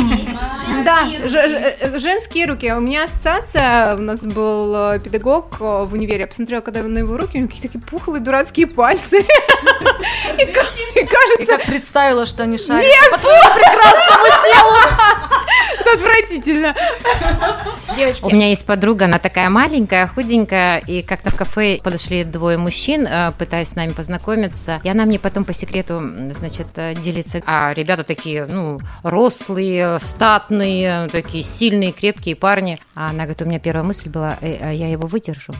да, 0.84 1.04
ж- 1.28 1.48
ж- 1.48 1.98
женские 2.00 2.46
руки. 2.46 2.72
У 2.72 2.80
меня 2.80 3.04
ассоциация, 3.04 3.96
у 3.96 4.00
нас 4.00 4.24
был 4.24 4.92
э, 4.94 4.98
педагог 5.00 5.56
э, 5.60 5.64
в 5.84 5.92
универе, 5.92 6.20
я 6.20 6.26
посмотрела, 6.26 6.60
когда 6.60 6.82
на 6.82 6.98
его 6.98 7.16
руки, 7.16 7.36
у 7.36 7.40
него 7.40 7.48
какие-то 7.48 7.68
такие 7.68 7.84
пухлые 7.84 8.20
дурацкие 8.20 8.66
пальцы. 8.66 9.20
И 10.38 10.44
ка- 10.46 10.66
и 10.94 11.00
И 11.00 11.06
кажется, 11.06 11.46
как 11.46 11.64
представила, 11.66 12.26
что 12.26 12.42
они 12.44 12.58
шарят. 12.58 12.84
это 15.80 15.92
отвратительно. 15.94 16.74
Девочки, 17.96 18.24
У 18.24 18.30
меня 18.30 18.48
есть 18.48 18.64
подруга, 18.66 19.06
она 19.06 19.18
такая 19.18 19.48
маленькая, 19.50 20.06
худенькая, 20.06 20.78
и 20.78 21.02
как-то 21.02 21.30
в 21.30 21.36
кафе 21.36 21.78
подошли 21.82 22.24
двое 22.24 22.56
мужчин, 22.56 23.06
э, 23.06 23.32
пытаясь 23.38 23.70
с 23.70 23.76
нами 23.76 23.90
познакомиться, 23.92 24.80
и 24.84 24.88
она 24.88 25.04
мне 25.04 25.18
потом 25.18 25.44
по 25.44 25.52
секрету, 25.52 26.00
значит, 26.36 26.68
э, 26.76 26.94
делится, 26.94 27.40
а 27.46 27.74
ребята 27.80 28.04
такие, 28.04 28.46
ну, 28.46 28.78
рослые, 29.02 29.98
статные, 29.98 31.08
такие 31.10 31.42
сильные, 31.42 31.92
крепкие 31.92 32.36
парни, 32.36 32.78
а 32.94 33.10
она 33.10 33.24
говорит, 33.24 33.42
у 33.42 33.44
меня 33.46 33.58
первая 33.58 33.84
мысль 33.84 34.08
была, 34.08 34.36
«Э, 34.40 34.68
а 34.68 34.72
я 34.72 34.88
его 34.88 35.06
выдержу. 35.06 35.52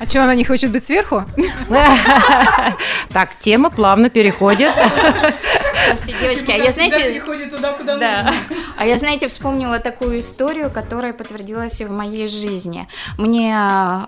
А 0.00 0.08
что, 0.08 0.24
она 0.24 0.34
не 0.34 0.44
хочет 0.44 0.72
быть 0.72 0.84
сверху? 0.84 1.24
Так, 3.12 3.38
тема 3.38 3.70
плавно 3.70 4.10
переходит. 4.10 4.72
слушайте, 5.88 6.14
девочки, 6.20 6.50
а 6.50 6.56
я, 6.56 6.72
знаете, 6.72 7.20
ходит 7.20 7.50
туда, 7.50 7.72
куда 7.72 7.96
Да. 7.96 8.34
А 8.78 8.86
я, 8.86 8.96
знаете, 8.96 9.26
вспомнила 9.26 9.80
такую 9.80 10.20
историю, 10.20 10.70
которая 10.70 11.12
подтвердилась 11.12 11.80
и 11.80 11.84
в 11.84 11.90
моей 11.90 12.28
жизни. 12.28 12.86
Мне 13.18 13.56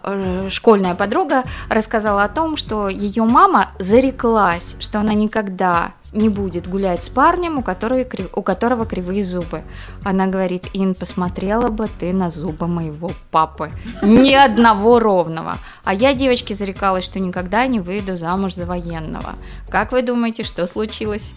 э, 0.04 0.48
школьная 0.48 0.94
подруга 0.94 1.42
рассказала 1.68 2.22
о 2.22 2.28
том, 2.28 2.56
что 2.56 2.88
ее 2.88 3.24
мама 3.24 3.70
зареклась, 3.80 4.76
что 4.78 5.00
она 5.00 5.12
никогда 5.12 5.92
не 6.12 6.28
будет 6.28 6.68
гулять 6.68 7.04
с 7.04 7.08
парнем, 7.08 7.58
у, 7.58 7.62
которой 7.62 8.06
у 8.34 8.42
которого 8.42 8.86
кривые 8.86 9.22
зубы. 9.22 9.62
Она 10.04 10.26
говорит, 10.26 10.66
Ин, 10.72 10.94
посмотрела 10.94 11.68
бы 11.68 11.86
ты 11.86 12.12
на 12.12 12.30
зубы 12.30 12.66
моего 12.66 13.12
папы. 13.30 13.70
Ни 14.02 14.32
одного 14.32 14.98
ровного. 14.98 15.56
А 15.84 15.94
я, 15.94 16.14
девочки, 16.14 16.52
зарекалась, 16.52 17.04
что 17.04 17.18
никогда 17.18 17.66
не 17.66 17.80
выйду 17.80 18.16
замуж 18.16 18.54
за 18.54 18.66
военного. 18.66 19.34
Как 19.68 19.92
вы 19.92 20.02
думаете, 20.02 20.42
что 20.42 20.66
случилось? 20.66 21.34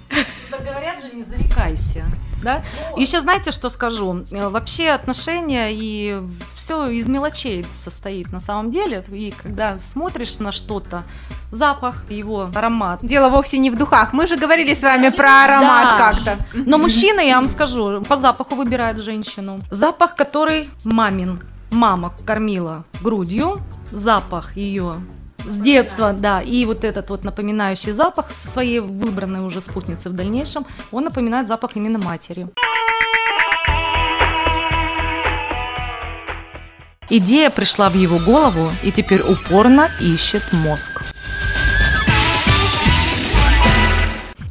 Да 0.52 0.58
говорят 0.58 1.02
же, 1.02 1.16
не 1.16 1.24
зарекайся. 1.24 2.06
Да? 2.44 2.64
Еще 2.98 3.22
знаете, 3.24 3.52
что 3.52 3.70
скажу? 3.70 4.24
Э, 4.32 4.50
Вообще 4.50 4.90
отношения 4.90 5.70
и 5.72 6.22
все 6.56 6.88
из 6.88 7.08
мелочей 7.08 7.66
состоит 7.72 8.32
на 8.32 8.40
самом 8.40 8.72
деле. 8.72 9.04
И 9.10 9.32
когда 9.44 9.78
смотришь 9.80 10.40
на 10.40 10.52
что-то, 10.52 11.04
запах, 11.52 12.06
его 12.10 12.50
аромат. 12.56 13.00
Дело 13.04 13.30
вовсе 13.30 13.58
не 13.58 13.70
в 13.72 13.78
духах. 13.78 14.14
Мы 14.14 14.28
же 14.28 14.38
говорили 14.38 14.74
с 14.74 14.82
вами 14.82 15.10
про 15.10 15.46
аромат 15.46 15.98
Да. 15.98 15.98
как-то. 15.98 16.46
Но 16.54 16.78
мужчина, 16.78 17.20
я 17.22 17.36
вам 17.36 17.48
скажу, 17.48 18.02
по 18.08 18.16
запаху 18.18 18.56
выбирает 18.56 18.98
женщину. 19.00 19.60
Запах, 19.72 20.16
который 20.16 20.70
мамин. 20.84 21.40
Мама 21.72 22.14
кормила 22.26 22.84
грудью, 23.02 23.60
запах 23.92 24.56
ее 24.56 24.98
с 25.46 25.58
детства, 25.58 26.14
да, 26.14 26.42
и 26.42 26.66
вот 26.66 26.84
этот 26.84 27.10
вот 27.10 27.24
напоминающий 27.24 27.92
запах 27.94 28.32
своей 28.32 28.80
выбранной 28.80 29.42
уже 29.46 29.60
спутницы 29.60 30.10
в 30.10 30.14
дальнейшем, 30.14 30.66
он 30.92 31.04
напоминает 31.06 31.48
запах 31.48 31.72
именно 31.76 32.00
матери. 32.00 32.48
Идея 37.10 37.50
пришла 37.50 37.90
в 37.90 37.96
его 37.96 38.18
голову 38.20 38.72
и 38.84 38.92
теперь 38.92 39.22
упорно 39.22 39.90
ищет 40.00 40.44
мозг. 40.54 41.04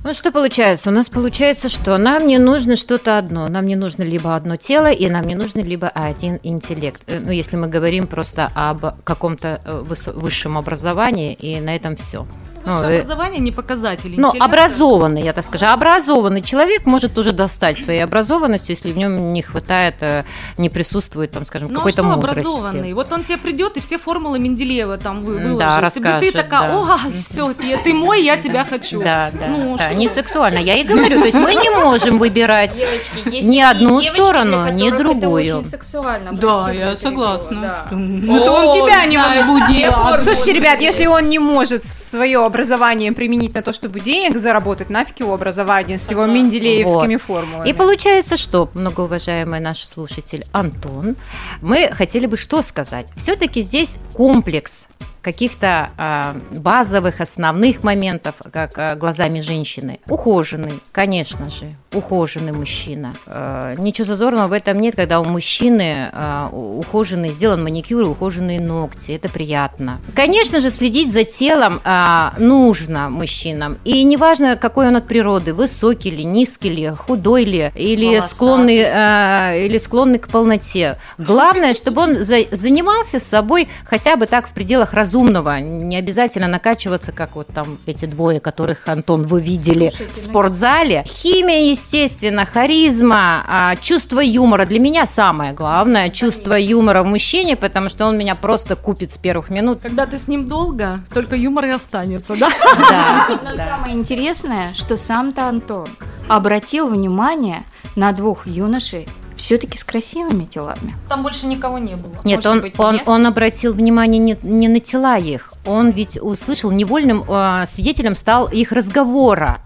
Ну 0.04 0.14
что 0.14 0.32
получается? 0.32 0.90
У 0.90 0.92
нас 0.92 1.08
получается, 1.08 1.68
что 1.68 1.96
нам 1.96 2.26
не 2.26 2.36
нужно 2.36 2.74
что-то 2.74 3.18
одно. 3.18 3.48
Нам 3.48 3.66
не 3.66 3.76
нужно 3.76 4.02
либо 4.02 4.34
одно 4.34 4.56
тело, 4.56 4.90
и 4.90 5.08
нам 5.08 5.24
не 5.24 5.36
нужно 5.36 5.60
либо 5.60 5.88
один 5.88 6.40
интеллект. 6.42 7.02
Э, 7.06 7.20
Ну, 7.24 7.30
если 7.30 7.56
мы 7.56 7.68
говорим 7.68 8.08
просто 8.08 8.50
об 8.54 8.84
каком-то 9.04 9.60
э, 9.64 9.84
высшем 10.12 10.58
образовании, 10.58 11.32
и 11.34 11.60
на 11.60 11.76
этом 11.76 11.96
все. 11.96 12.26
Высшее 12.64 12.98
образование 13.00 13.40
не 13.40 13.52
показатель 13.52 14.14
интеллекта. 14.14 14.44
образованный, 14.44 15.22
я 15.22 15.32
так 15.32 15.44
скажу, 15.44 15.66
образованный 15.66 16.42
человек 16.42 16.86
может 16.86 17.14
тоже 17.14 17.32
достать 17.32 17.78
своей 17.78 18.00
образованностью, 18.04 18.70
если 18.74 18.92
в 18.92 18.96
нем 18.96 19.32
не 19.32 19.42
хватает, 19.42 19.96
э, 20.00 20.24
не 20.58 20.68
присутствует, 20.68 21.30
там, 21.30 21.44
скажем, 21.46 21.68
Ну 21.68 21.74
а 21.74 21.76
какой-то 21.78 22.02
что 22.02 22.10
мудрости. 22.10 22.38
образованный? 22.40 22.92
Вот 22.94 23.12
он 23.12 23.24
тебе 23.24 23.38
придет 23.38 23.76
и 23.76 23.80
все 23.80 23.98
формулы 23.98 24.38
Менделеева 24.38 24.98
там 24.98 25.24
выложит. 25.24 25.58
да, 25.58 25.72
И 25.72 25.74
ты 25.76 25.80
расскажет, 25.80 26.32
такая, 26.32 26.68
да. 26.70 26.94
о, 26.94 26.98
все, 27.12 27.52
ты, 27.54 27.76
ты 27.78 27.92
мой, 27.94 28.22
я 28.24 28.36
тебя 28.36 28.64
хочу. 28.64 28.98
Да, 29.00 29.30
да, 29.32 29.46
Ну, 29.48 29.76
да, 29.76 29.84
что 29.86 29.94
не 29.94 30.08
сексуально. 30.08 30.58
Я 30.58 30.76
и 30.76 30.84
говорю, 30.84 31.20
то 31.20 31.26
есть 31.26 31.38
мы 31.38 31.54
не 31.54 31.70
можем 31.70 32.18
выбирать. 32.18 32.74
Девочки, 32.74 33.28
есть 33.34 33.46
Ни 33.48 33.60
одну 33.60 34.00
девочки, 34.00 34.14
сторону, 34.14 34.68
ни 34.70 34.88
которых 34.90 34.92
это 35.10 35.20
другую. 35.20 35.58
очень 35.58 35.68
сексуально. 35.68 36.32
Да, 36.32 36.70
я 36.70 36.86
что 36.96 37.08
согласна. 37.08 37.60
да. 37.60 37.96
Ну, 37.96 38.36
это 38.40 38.50
он 38.52 38.72
тебя 38.86 39.06
не 39.06 39.18
возбудил. 39.18 39.92
Слушайте, 40.24 40.52
ребят, 40.52 40.80
если 40.80 41.06
он 41.06 41.28
не 41.28 41.38
может 41.38 41.84
свое 41.84 42.38
образование 42.52 43.12
применить 43.12 43.54
на 43.54 43.62
то, 43.62 43.72
чтобы 43.72 44.00
денег 44.00 44.36
заработать, 44.36 44.90
нафиг 44.90 45.20
его 45.20 45.32
образование 45.32 45.98
с 45.98 46.10
его 46.10 46.26
менделеевскими 46.26 47.16
формулами. 47.16 47.68
И 47.68 47.72
получается, 47.72 48.36
что, 48.36 48.68
многоуважаемый 48.74 49.60
наш 49.60 49.82
слушатель 49.84 50.44
Антон, 50.52 51.16
мы 51.62 51.88
хотели 51.92 52.26
бы 52.26 52.36
что 52.36 52.62
сказать? 52.62 53.06
Все-таки 53.16 53.62
здесь 53.62 53.96
комплекс 54.12 54.86
каких-то 55.22 55.90
а, 55.96 56.36
базовых, 56.50 57.20
основных 57.20 57.82
моментов, 57.84 58.34
как 58.52 58.72
а, 58.76 58.94
глазами 58.96 59.40
женщины. 59.40 60.00
Ухоженный, 60.08 60.72
конечно 60.92 61.48
же, 61.48 61.74
ухоженный 61.92 62.52
мужчина. 62.52 63.14
А, 63.26 63.74
ничего 63.76 64.06
зазорного 64.06 64.48
в 64.48 64.52
этом 64.52 64.80
нет, 64.80 64.96
когда 64.96 65.20
у 65.20 65.24
мужчины 65.24 66.08
а, 66.12 66.48
ухоженный, 66.52 67.30
сделан 67.30 67.62
маникюр 67.62 68.02
и 68.02 68.06
ухоженные 68.06 68.60
ногти. 68.60 69.12
Это 69.12 69.28
приятно. 69.28 70.00
Конечно 70.14 70.60
же, 70.60 70.70
следить 70.70 71.12
за 71.12 71.24
телом 71.24 71.80
а, 71.84 72.34
нужно 72.38 73.08
мужчинам. 73.08 73.78
И 73.84 74.02
неважно, 74.04 74.56
какой 74.56 74.88
он 74.88 74.96
от 74.96 75.06
природы, 75.06 75.54
высокий 75.54 76.10
ли, 76.10 76.24
низкий 76.24 76.68
ли, 76.70 76.90
худой 76.90 77.44
ли, 77.44 77.72
или 77.74 78.06
Волосатый. 78.06 78.34
склонный, 78.34 78.82
а, 78.86 79.54
или 79.54 79.78
склонный 79.78 80.18
к 80.18 80.28
полноте. 80.28 80.96
Главное, 81.18 81.74
чтобы 81.74 82.02
он 82.02 82.14
за- 82.16 82.46
занимался 82.50 83.20
собой 83.20 83.68
хотя 83.84 84.16
бы 84.16 84.26
так 84.26 84.48
в 84.48 84.52
пределах 84.52 84.92
разумного. 85.12 85.60
Не 85.60 85.96
обязательно 85.96 86.48
накачиваться, 86.48 87.12
как 87.12 87.36
вот 87.36 87.48
там 87.48 87.78
эти 87.86 88.06
двое, 88.06 88.40
которых, 88.40 88.88
Антон, 88.88 89.26
вы 89.26 89.42
видели 89.42 89.90
в 89.90 90.16
спортзале. 90.16 91.04
Химия, 91.06 91.70
естественно, 91.70 92.46
харизма, 92.46 93.44
а, 93.46 93.76
чувство 93.76 94.20
юмора. 94.20 94.64
Для 94.64 94.80
меня 94.80 95.06
самое 95.06 95.52
главное 95.52 96.08
чувство 96.08 96.54
юмора 96.54 97.02
в 97.02 97.06
мужчине, 97.06 97.56
потому 97.56 97.90
что 97.90 98.06
он 98.06 98.16
меня 98.16 98.34
просто 98.34 98.74
купит 98.74 99.10
с 99.10 99.18
первых 99.18 99.50
минут. 99.50 99.80
Когда 99.82 100.06
ты 100.06 100.18
с 100.18 100.28
ним 100.28 100.48
долго, 100.48 101.00
только 101.12 101.36
юмор 101.36 101.66
и 101.66 101.70
останется, 101.70 102.34
да? 102.36 102.50
Да, 102.92 103.40
Но 103.42 103.54
самое 103.54 103.94
интересное, 103.94 104.72
что 104.74 104.96
сам-то 104.96 105.48
Антон 105.48 105.88
обратил 106.28 106.88
внимание 106.88 107.64
на 107.96 108.12
двух 108.12 108.46
юношей 108.46 109.06
все-таки 109.42 109.76
с 109.76 109.84
красивыми 109.84 110.44
телами. 110.44 110.94
Там 111.08 111.22
больше 111.22 111.46
никого 111.46 111.78
не 111.78 111.96
было. 111.96 112.12
Нет, 112.24 112.36
Может 112.38 112.46
он, 112.46 112.60
быть, 112.60 112.74
он, 112.78 112.94
нет? 112.94 113.08
он 113.08 113.26
обратил 113.26 113.72
внимание 113.72 114.18
не, 114.18 114.38
не 114.42 114.68
на 114.68 114.80
тела 114.80 115.18
их, 115.18 115.52
он 115.66 115.90
ведь 115.90 116.16
услышал, 116.20 116.70
невольным 116.70 117.24
э, 117.28 117.64
свидетелем 117.66 118.14
стал 118.14 118.46
их 118.46 118.72
разговора. 118.72 119.58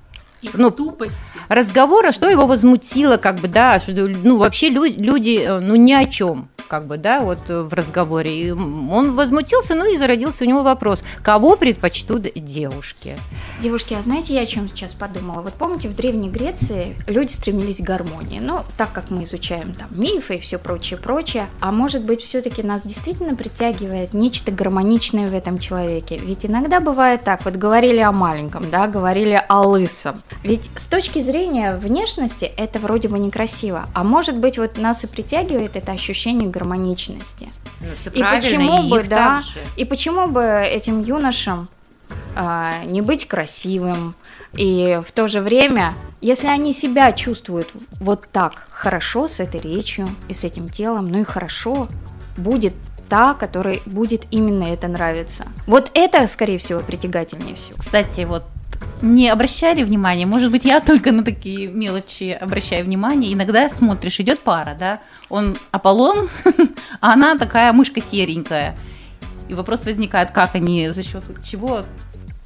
Их 0.43 0.55
Ну, 0.55 0.71
тупости. 0.71 1.17
Разговора, 1.49 2.13
что 2.13 2.29
его 2.29 2.47
возмутило, 2.47 3.17
как 3.17 3.37
бы, 3.37 3.49
да, 3.49 3.79
что, 3.81 3.93
ну, 3.93 4.37
вообще 4.39 4.69
лю- 4.69 4.85
люди, 4.85 5.41
э, 5.47 5.61
ну, 5.61 5.77
ни 5.77 5.93
о 5.93 6.05
чем, 6.07 6.49
как 6.67 6.87
бы, 6.87 6.97
да, 6.97 7.21
вот 7.21 7.39
э, 7.49 7.63
в 7.63 7.73
разговоре. 7.73 8.41
И 8.41 8.51
он 8.51 9.15
возмутился, 9.15 9.75
ну, 9.75 9.93
и 9.93 9.97
зародился 9.97 10.45
у 10.45 10.47
него 10.47 10.63
вопрос, 10.63 11.03
кого 11.23 11.57
предпочтут 11.57 12.27
девушки? 12.35 13.19
Девушки, 13.61 13.95
а 13.95 14.03
знаете, 14.03 14.35
я 14.35 14.43
о 14.43 14.47
чем 14.47 14.69
сейчас 14.69 14.93
подумала? 14.93 15.41
Вот 15.43 15.55
помните, 15.55 15.89
в 15.89 15.97
Древней 15.97 16.29
Греции 16.29 16.97
люди 17.07 17.33
стремились 17.33 17.79
к 17.79 17.81
гармонии. 17.81 18.41
Ну, 18.41 18.61
так 18.77 18.93
как 18.93 19.11
мы 19.11 19.25
изучаем 19.25 19.75
там 19.75 19.89
мифы 19.91 20.35
и 20.35 20.39
все 20.39 20.59
прочее, 20.59 20.99
прочее. 20.99 21.47
А 21.61 21.73
может 21.73 22.05
быть, 22.05 22.23
все-таки 22.23 22.63
нас 22.63 22.83
действительно 22.83 23.37
притягивает 23.37 24.15
нечто 24.15 24.53
гармоничное 24.53 25.27
в 25.27 25.35
этом 25.35 25.59
человеке? 25.59 26.19
Ведь 26.19 26.45
иногда 26.47 26.81
бывает 26.81 27.25
так, 27.25 27.45
вот 27.45 27.55
говорили 27.55 28.01
о 28.01 28.13
маленьком, 28.13 28.71
да, 28.71 28.87
говорили 28.87 29.43
о 29.49 29.63
лысом. 29.63 30.17
Ведь 30.43 30.71
с 30.77 30.85
точки 30.85 31.21
зрения 31.21 31.77
внешности 31.77 32.45
это 32.45 32.79
вроде 32.79 33.09
бы 33.09 33.19
некрасиво. 33.19 33.89
А 33.95 34.05
может 34.05 34.37
быть, 34.37 34.59
вот 34.59 34.79
нас 34.79 35.05
и 35.05 35.07
притягивает 35.07 35.77
это 35.77 35.93
ощущение 35.93 36.49
гармоничности. 36.57 37.53
Ну, 37.81 37.89
всё 38.01 38.11
И 38.11 38.23
почему 38.23 38.87
и 38.87 38.91
бы, 38.91 39.03
да, 39.03 39.37
также. 39.37 39.61
и 39.77 39.85
почему 39.85 40.27
бы 40.27 40.43
этим 40.43 41.03
юношам 41.03 41.69
а, 42.35 42.85
не 42.85 43.03
быть 43.03 43.29
красивым, 43.29 44.15
и 44.55 45.01
в 45.07 45.13
то 45.13 45.29
же 45.29 45.41
время, 45.41 45.95
если 46.21 46.47
они 46.49 46.73
себя 46.73 47.13
чувствуют 47.13 47.69
вот 48.01 48.27
так 48.33 48.67
хорошо 48.71 49.29
с 49.29 49.41
этой 49.41 49.61
речью 49.61 50.09
и 50.29 50.35
с 50.35 50.45
этим 50.45 50.69
телом, 50.69 51.09
ну 51.09 51.21
и 51.21 51.25
хорошо, 51.25 51.89
будет 52.37 52.75
та, 53.09 53.35
которой 53.35 53.83
будет 53.87 54.25
именно 54.31 54.65
это 54.65 54.89
нравиться. 54.89 55.45
Вот 55.67 55.91
это, 55.95 56.27
скорее 56.27 56.59
всего, 56.59 56.81
притягательнее 56.81 57.55
всего. 57.55 57.79
Кстати, 57.79 58.25
вот 58.25 58.45
не 59.03 59.29
обращали 59.29 59.83
внимания, 59.83 60.27
может 60.27 60.51
быть, 60.51 60.65
я 60.65 60.81
только 60.81 61.13
на 61.13 61.25
такие 61.25 61.69
мелочи 61.69 62.37
обращаю 62.39 62.85
внимание. 62.85 63.33
Иногда 63.33 63.69
смотришь, 63.69 64.21
идет 64.21 64.41
пара, 64.41 64.77
да, 64.79 65.01
он 65.29 65.57
Аполлон, 65.71 66.29
а 67.01 67.13
она 67.13 67.37
такая 67.37 67.73
мышка 67.73 68.01
серенькая. 68.01 68.77
И 69.49 69.55
вопрос 69.55 69.85
возникает, 69.85 70.33
как 70.33 70.55
они, 70.55 70.91
за 70.91 71.03
счет 71.03 71.25
чего 71.49 71.85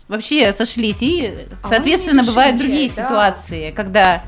вообще 0.08 0.52
сошлись. 0.52 0.98
И, 1.00 1.32
А 1.62 1.68
соответственно, 1.68 2.20
не 2.20 2.26
бывают 2.26 2.58
другие 2.58 2.90
да. 2.94 3.04
ситуации, 3.04 3.70
когда 3.70 4.22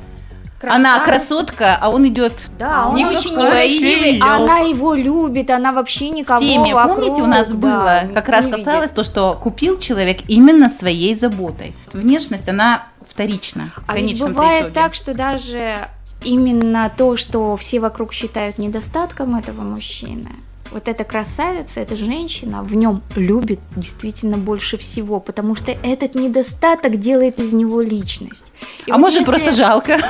она 0.63 0.99
красотка, 0.99 1.77
а 1.79 1.89
он 1.89 2.07
идет 2.07 2.33
Да, 2.57 2.87
он 2.89 2.95
Никакой 2.95 3.17
очень 3.17 3.35
красивый, 3.35 4.19
она 4.19 4.59
его 4.59 4.93
любит, 4.93 5.49
она 5.49 5.71
вообще 5.71 6.09
никого 6.09 6.39
в 6.39 6.41
теме. 6.41 6.73
вокруг, 6.73 6.99
Помните, 6.99 7.21
у 7.21 7.25
нас 7.27 7.47
да, 7.47 7.53
было, 7.55 8.03
как 8.13 8.29
раз 8.29 8.45
не 8.45 8.51
видит. 8.51 8.65
касалось 8.65 8.91
то, 8.91 9.03
что 9.03 9.33
купил 9.41 9.79
человек 9.79 10.19
именно 10.27 10.69
своей 10.69 11.15
заботой. 11.15 11.75
Внешность, 11.91 12.47
она 12.47 12.83
вторична 13.09 13.71
А 13.87 13.97
ведь 13.97 14.19
бывает 14.19 14.61
итоге. 14.67 14.73
так, 14.73 14.93
что 14.95 15.13
даже 15.13 15.77
именно 16.23 16.91
то, 16.95 17.15
что 17.17 17.55
все 17.57 17.79
вокруг 17.79 18.13
считают 18.13 18.57
недостатком 18.57 19.35
этого 19.35 19.61
мужчины, 19.61 20.29
вот 20.71 20.87
эта 20.87 21.03
красавица, 21.03 21.79
эта 21.81 21.95
женщина 21.95 22.63
в 22.63 22.73
нем 22.75 23.01
любит 23.15 23.59
действительно 23.75 24.37
больше 24.37 24.77
всего, 24.77 25.19
потому 25.19 25.55
что 25.55 25.71
этот 25.71 26.15
недостаток 26.15 26.99
делает 26.99 27.39
из 27.39 27.53
него 27.53 27.81
личность. 27.81 28.45
И 28.85 28.91
а 28.91 28.95
вот 28.95 29.01
может 29.01 29.19
если- 29.21 29.31
просто 29.31 29.51
жалко. 29.51 29.99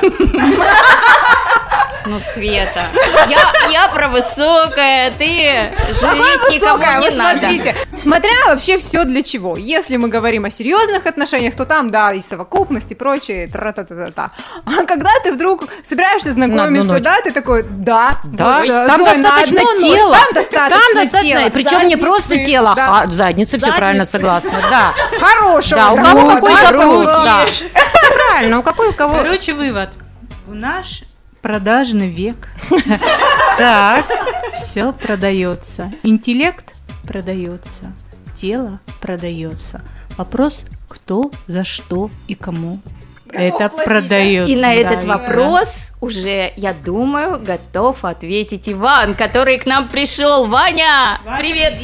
Ну, 2.06 2.20
Света, 2.20 2.86
я, 3.28 3.52
я 3.70 3.88
про 3.88 4.08
высокое, 4.08 5.10
ты 5.12 5.72
жалеть 5.98 6.52
никого 6.52 6.74
Высокая, 6.76 7.00
не 7.00 7.08
вы 7.08 7.16
надо. 7.16 7.40
смотрите. 7.40 7.76
Смотря 7.96 8.32
вообще 8.46 8.76
все 8.76 9.04
для 9.04 9.22
чего. 9.22 9.56
Если 9.56 9.96
мы 9.96 10.08
говорим 10.08 10.44
о 10.44 10.50
серьезных 10.50 11.06
отношениях, 11.06 11.56
то 11.56 11.64
там, 11.64 11.90
да, 11.90 12.12
и 12.12 12.20
совокупность, 12.20 12.90
и 12.92 12.94
прочее, 12.94 13.48
тра-та-та-та-та. 13.48 14.32
А 14.66 14.84
когда 14.84 15.10
ты 15.22 15.32
вдруг 15.32 15.64
собираешься 15.82 16.32
знакомиться, 16.32 17.00
да, 17.00 17.22
ты 17.22 17.32
такой, 17.32 17.62
да, 17.62 18.18
Да, 18.24 18.58
вот, 18.60 18.66
там 18.66 19.00
на 19.00 19.06
достаточно 19.06 19.60
тела. 19.80 20.16
Там 20.16 20.34
достаточно 20.34 20.78
Там 20.78 20.94
достаточно, 20.94 21.38
тела, 21.40 21.50
причем 21.50 21.88
не 21.88 21.96
просто 21.96 22.34
задницы, 22.34 22.50
тело, 22.50 22.74
да, 22.76 23.00
а 23.00 23.06
задница, 23.06 23.58
все 23.58 23.72
правильно, 23.72 24.04
согласна, 24.04 24.60
да. 24.70 24.94
хорошего. 25.18 25.80
Да, 25.80 25.92
у 25.92 25.96
кого 25.96 26.30
какой 26.34 26.52
да, 26.52 26.72
да. 26.72 27.24
да. 27.24 27.46
Все 27.46 28.14
правильно, 28.14 28.58
у 28.58 28.62
какой 28.62 28.88
у 28.88 28.92
кого. 28.92 29.16
Короче, 29.16 29.54
вывод. 29.54 29.90
В 30.46 30.54
наш 30.54 31.02
продажный 31.44 32.08
век 32.08 32.48
Так. 33.58 34.06
все 34.56 34.94
продается. 34.94 35.92
Интеллект 36.02 36.74
продается, 37.06 37.92
тело 38.34 38.80
продается. 39.02 39.82
Вопрос, 40.16 40.64
кто, 40.88 41.30
за 41.46 41.62
что 41.62 42.10
и 42.28 42.34
кому 42.34 42.80
это 43.30 43.68
продает. 43.68 44.48
И 44.48 44.56
на 44.56 44.68
Да, 44.68 44.72
этот 44.72 45.04
вопрос 45.04 45.92
уже, 46.00 46.52
я 46.56 46.72
думаю, 46.72 47.38
готов 47.44 48.06
ответить 48.06 48.66
Иван, 48.68 49.14
который 49.14 49.58
к 49.58 49.66
нам 49.66 49.88
пришел. 49.88 50.46
Ваня, 50.46 51.18
привет! 51.38 51.74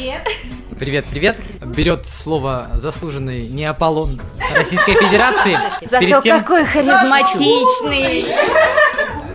Привет, 0.79 1.05
привет. 1.11 1.39
Берет 1.77 2.07
слово 2.07 2.71
заслуженный 2.77 3.43
не 3.43 3.67
Аполлон 3.67 4.19
Российской 4.55 4.95
Федерации. 4.95 5.59
Зато 5.83 6.23
тем, 6.23 6.41
какой 6.41 6.65
харизматичный! 6.65 8.25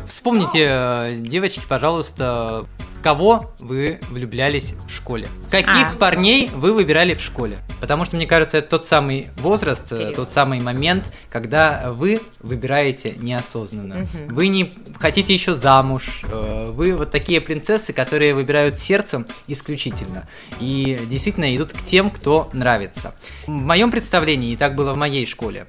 Вспомните, 0.08 0.68
э, 0.70 1.15
девочки, 1.20 1.62
пожалуйста, 1.68 2.65
кого 3.04 3.54
вы 3.60 4.00
влюблялись 4.10 4.74
в 4.88 4.91
школе? 4.96 5.28
Каких 5.52 5.94
А. 5.94 5.98
парней 5.98 6.50
вы 6.56 6.74
выбирали 6.74 7.13
в 7.13 7.22
школе? 7.22 7.58
Потому 7.80 8.06
что, 8.06 8.15
мне 8.15 8.26
кажется, 8.26 8.58
это 8.58 8.70
тот 8.70 8.86
самый 8.88 9.28
возраст, 9.38 9.91
э, 9.91 9.98
Период. 9.98 10.15
тот 10.15 10.32
самый 10.32 10.60
момент, 10.60 11.13
когда 11.30 11.91
вы 11.91 12.20
выбираете 12.39 13.13
неосознанно. 13.18 14.08
Вы 14.30 14.48
не 14.48 14.72
хотите 15.00 15.34
еще 15.34 15.54
замуж, 15.54 16.22
э, 16.24 16.72
вы 16.74 16.96
вот 16.96 17.12
такие 17.12 17.41
принцессы, 17.41 17.94
которые 17.94 18.34
выбирают 18.34 18.80
сердцем 18.80 19.28
исключительно. 19.48 20.28
И 20.60 21.00
действительно 21.08 21.56
идут 21.56 21.74
к 21.74 21.84
тем, 21.84 22.10
кто 22.10 22.50
нравится. 22.54 23.13
В 23.46 23.52
моем 23.52 23.91
представлении, 23.91 24.52
и 24.54 24.56
так 24.56 24.74
было 24.76 24.94
в 24.94 24.98
моей 24.98 25.26
школе, 25.28 25.68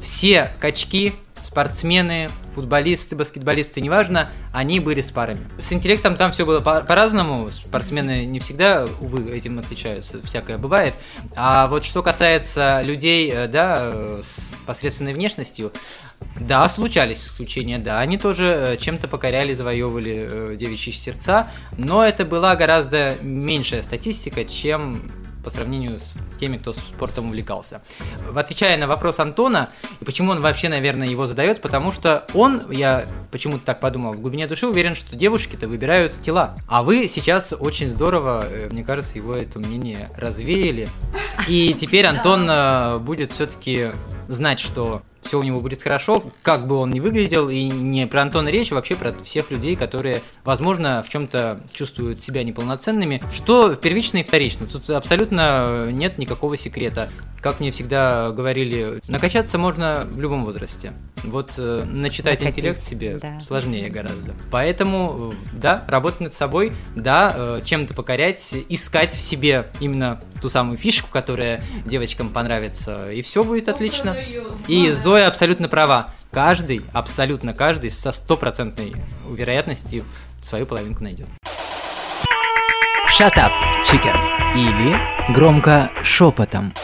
все 0.00 0.50
качки, 0.60 1.14
спортсмены, 1.54 2.30
футболисты, 2.52 3.14
баскетболисты, 3.14 3.80
неважно, 3.80 4.28
они 4.52 4.80
были 4.80 5.00
с 5.00 5.12
парами. 5.12 5.46
С 5.56 5.72
интеллектом 5.72 6.16
там 6.16 6.32
все 6.32 6.44
было 6.44 6.58
по- 6.58 6.80
по-разному. 6.80 7.48
Спортсмены 7.48 8.26
не 8.26 8.40
всегда, 8.40 8.88
увы, 9.00 9.30
этим 9.30 9.60
отличаются, 9.60 10.20
всякое 10.24 10.58
бывает. 10.58 10.94
А 11.36 11.68
вот 11.68 11.84
что 11.84 12.02
касается 12.02 12.82
людей, 12.82 13.30
э, 13.32 13.46
да, 13.46 13.78
э, 13.82 14.22
с 14.24 14.52
посредственной 14.66 15.12
внешностью, 15.12 15.70
да, 16.40 16.68
случались 16.68 17.24
исключения, 17.24 17.78
да, 17.78 18.00
они 18.00 18.18
тоже 18.18 18.46
э, 18.46 18.76
чем-то 18.76 19.06
покоряли, 19.06 19.54
завоевывали 19.54 20.56
девичьи 20.56 20.92
сердца, 20.92 21.52
но 21.78 22.04
это 22.04 22.24
была 22.24 22.56
гораздо 22.56 23.14
меньшая 23.22 23.82
статистика, 23.84 24.44
чем 24.44 25.08
по 25.44 25.50
сравнению 25.50 26.00
с 26.00 26.18
теми, 26.40 26.56
кто 26.56 26.72
спортом 26.72 27.28
увлекался. 27.28 27.82
Отвечая 28.34 28.76
на 28.78 28.86
вопрос 28.86 29.20
Антона, 29.20 29.68
и 30.00 30.04
почему 30.04 30.32
он 30.32 30.40
вообще, 30.40 30.68
наверное, 30.68 31.06
его 31.06 31.26
задает, 31.26 31.60
потому 31.60 31.92
что 31.92 32.24
он, 32.34 32.62
я 32.70 33.06
почему-то 33.30 33.64
так 33.64 33.80
подумал, 33.80 34.12
в 34.12 34.20
глубине 34.20 34.46
души 34.46 34.66
уверен, 34.66 34.94
что 34.94 35.14
девушки-то 35.16 35.68
выбирают 35.68 36.20
тела. 36.22 36.54
А 36.66 36.82
вы 36.82 37.06
сейчас 37.08 37.54
очень 37.58 37.88
здорово, 37.88 38.44
э, 38.48 38.68
мне 38.70 38.82
кажется, 38.82 39.18
его 39.18 39.34
это 39.34 39.58
мнение 39.58 40.10
развеяли. 40.16 40.88
И 41.46 41.74
теперь 41.78 42.06
Антон 42.14 42.46
э, 42.48 42.98
будет 42.98 43.32
все-таки 43.32 43.90
знать, 44.28 44.60
что 44.60 45.02
все 45.24 45.38
у 45.38 45.42
него 45.42 45.60
будет 45.60 45.82
хорошо, 45.82 46.22
как 46.42 46.66
бы 46.66 46.76
он 46.76 46.90
ни 46.90 47.00
выглядел, 47.00 47.48
и 47.48 47.64
не 47.64 48.06
про 48.06 48.22
Антона 48.22 48.48
речь, 48.48 48.72
а 48.72 48.76
вообще 48.76 48.96
про 48.96 49.12
всех 49.22 49.50
людей, 49.50 49.76
которые, 49.76 50.22
возможно, 50.44 51.02
в 51.02 51.08
чем-то 51.08 51.60
чувствуют 51.72 52.20
себя 52.20 52.42
неполноценными, 52.42 53.22
что 53.32 53.74
первично 53.74 54.18
и 54.18 54.22
вторично. 54.22 54.66
Тут 54.66 54.90
абсолютно 54.90 55.90
нет 55.90 56.18
никакого 56.18 56.56
секрета. 56.56 57.08
Как 57.40 57.60
мне 57.60 57.70
всегда 57.72 58.30
говорили, 58.30 59.00
накачаться 59.08 59.58
можно 59.58 60.06
в 60.10 60.18
любом 60.18 60.40
возрасте. 60.42 60.94
Вот 61.24 61.54
э, 61.58 61.84
начитать 61.86 62.40
Накопить, 62.40 62.58
интеллект 62.58 62.80
себе 62.80 63.18
да. 63.18 63.40
сложнее 63.40 63.90
гораздо. 63.90 64.34
Поэтому, 64.50 65.32
э, 65.32 65.36
да, 65.52 65.84
работать 65.86 66.20
над 66.20 66.34
собой, 66.34 66.72
да, 66.94 67.34
э, 67.36 67.60
чем-то 67.64 67.92
покорять, 67.92 68.54
искать 68.68 69.14
в 69.14 69.20
себе 69.20 69.66
именно 69.80 70.20
ту 70.40 70.48
самую 70.48 70.78
фишку, 70.78 71.08
которая 71.10 71.62
девочкам 71.84 72.30
понравится, 72.30 73.10
и 73.10 73.20
все 73.20 73.44
будет 73.44 73.68
отлично. 73.68 74.16
И 74.68 74.90
Зоя 75.14 75.28
абсолютно 75.28 75.68
права. 75.68 76.08
Каждый, 76.32 76.84
абсолютно 76.92 77.54
каждый 77.54 77.90
со 77.90 78.10
стопроцентной 78.10 78.92
вероятностью 79.30 80.02
свою 80.42 80.66
половинку 80.66 81.04
найдет. 81.04 81.28
Shut 83.16 83.36
up, 83.36 83.52
chicken. 83.84 84.16
Или 84.56 85.32
громко 85.32 85.92
шепотом. 86.02 86.74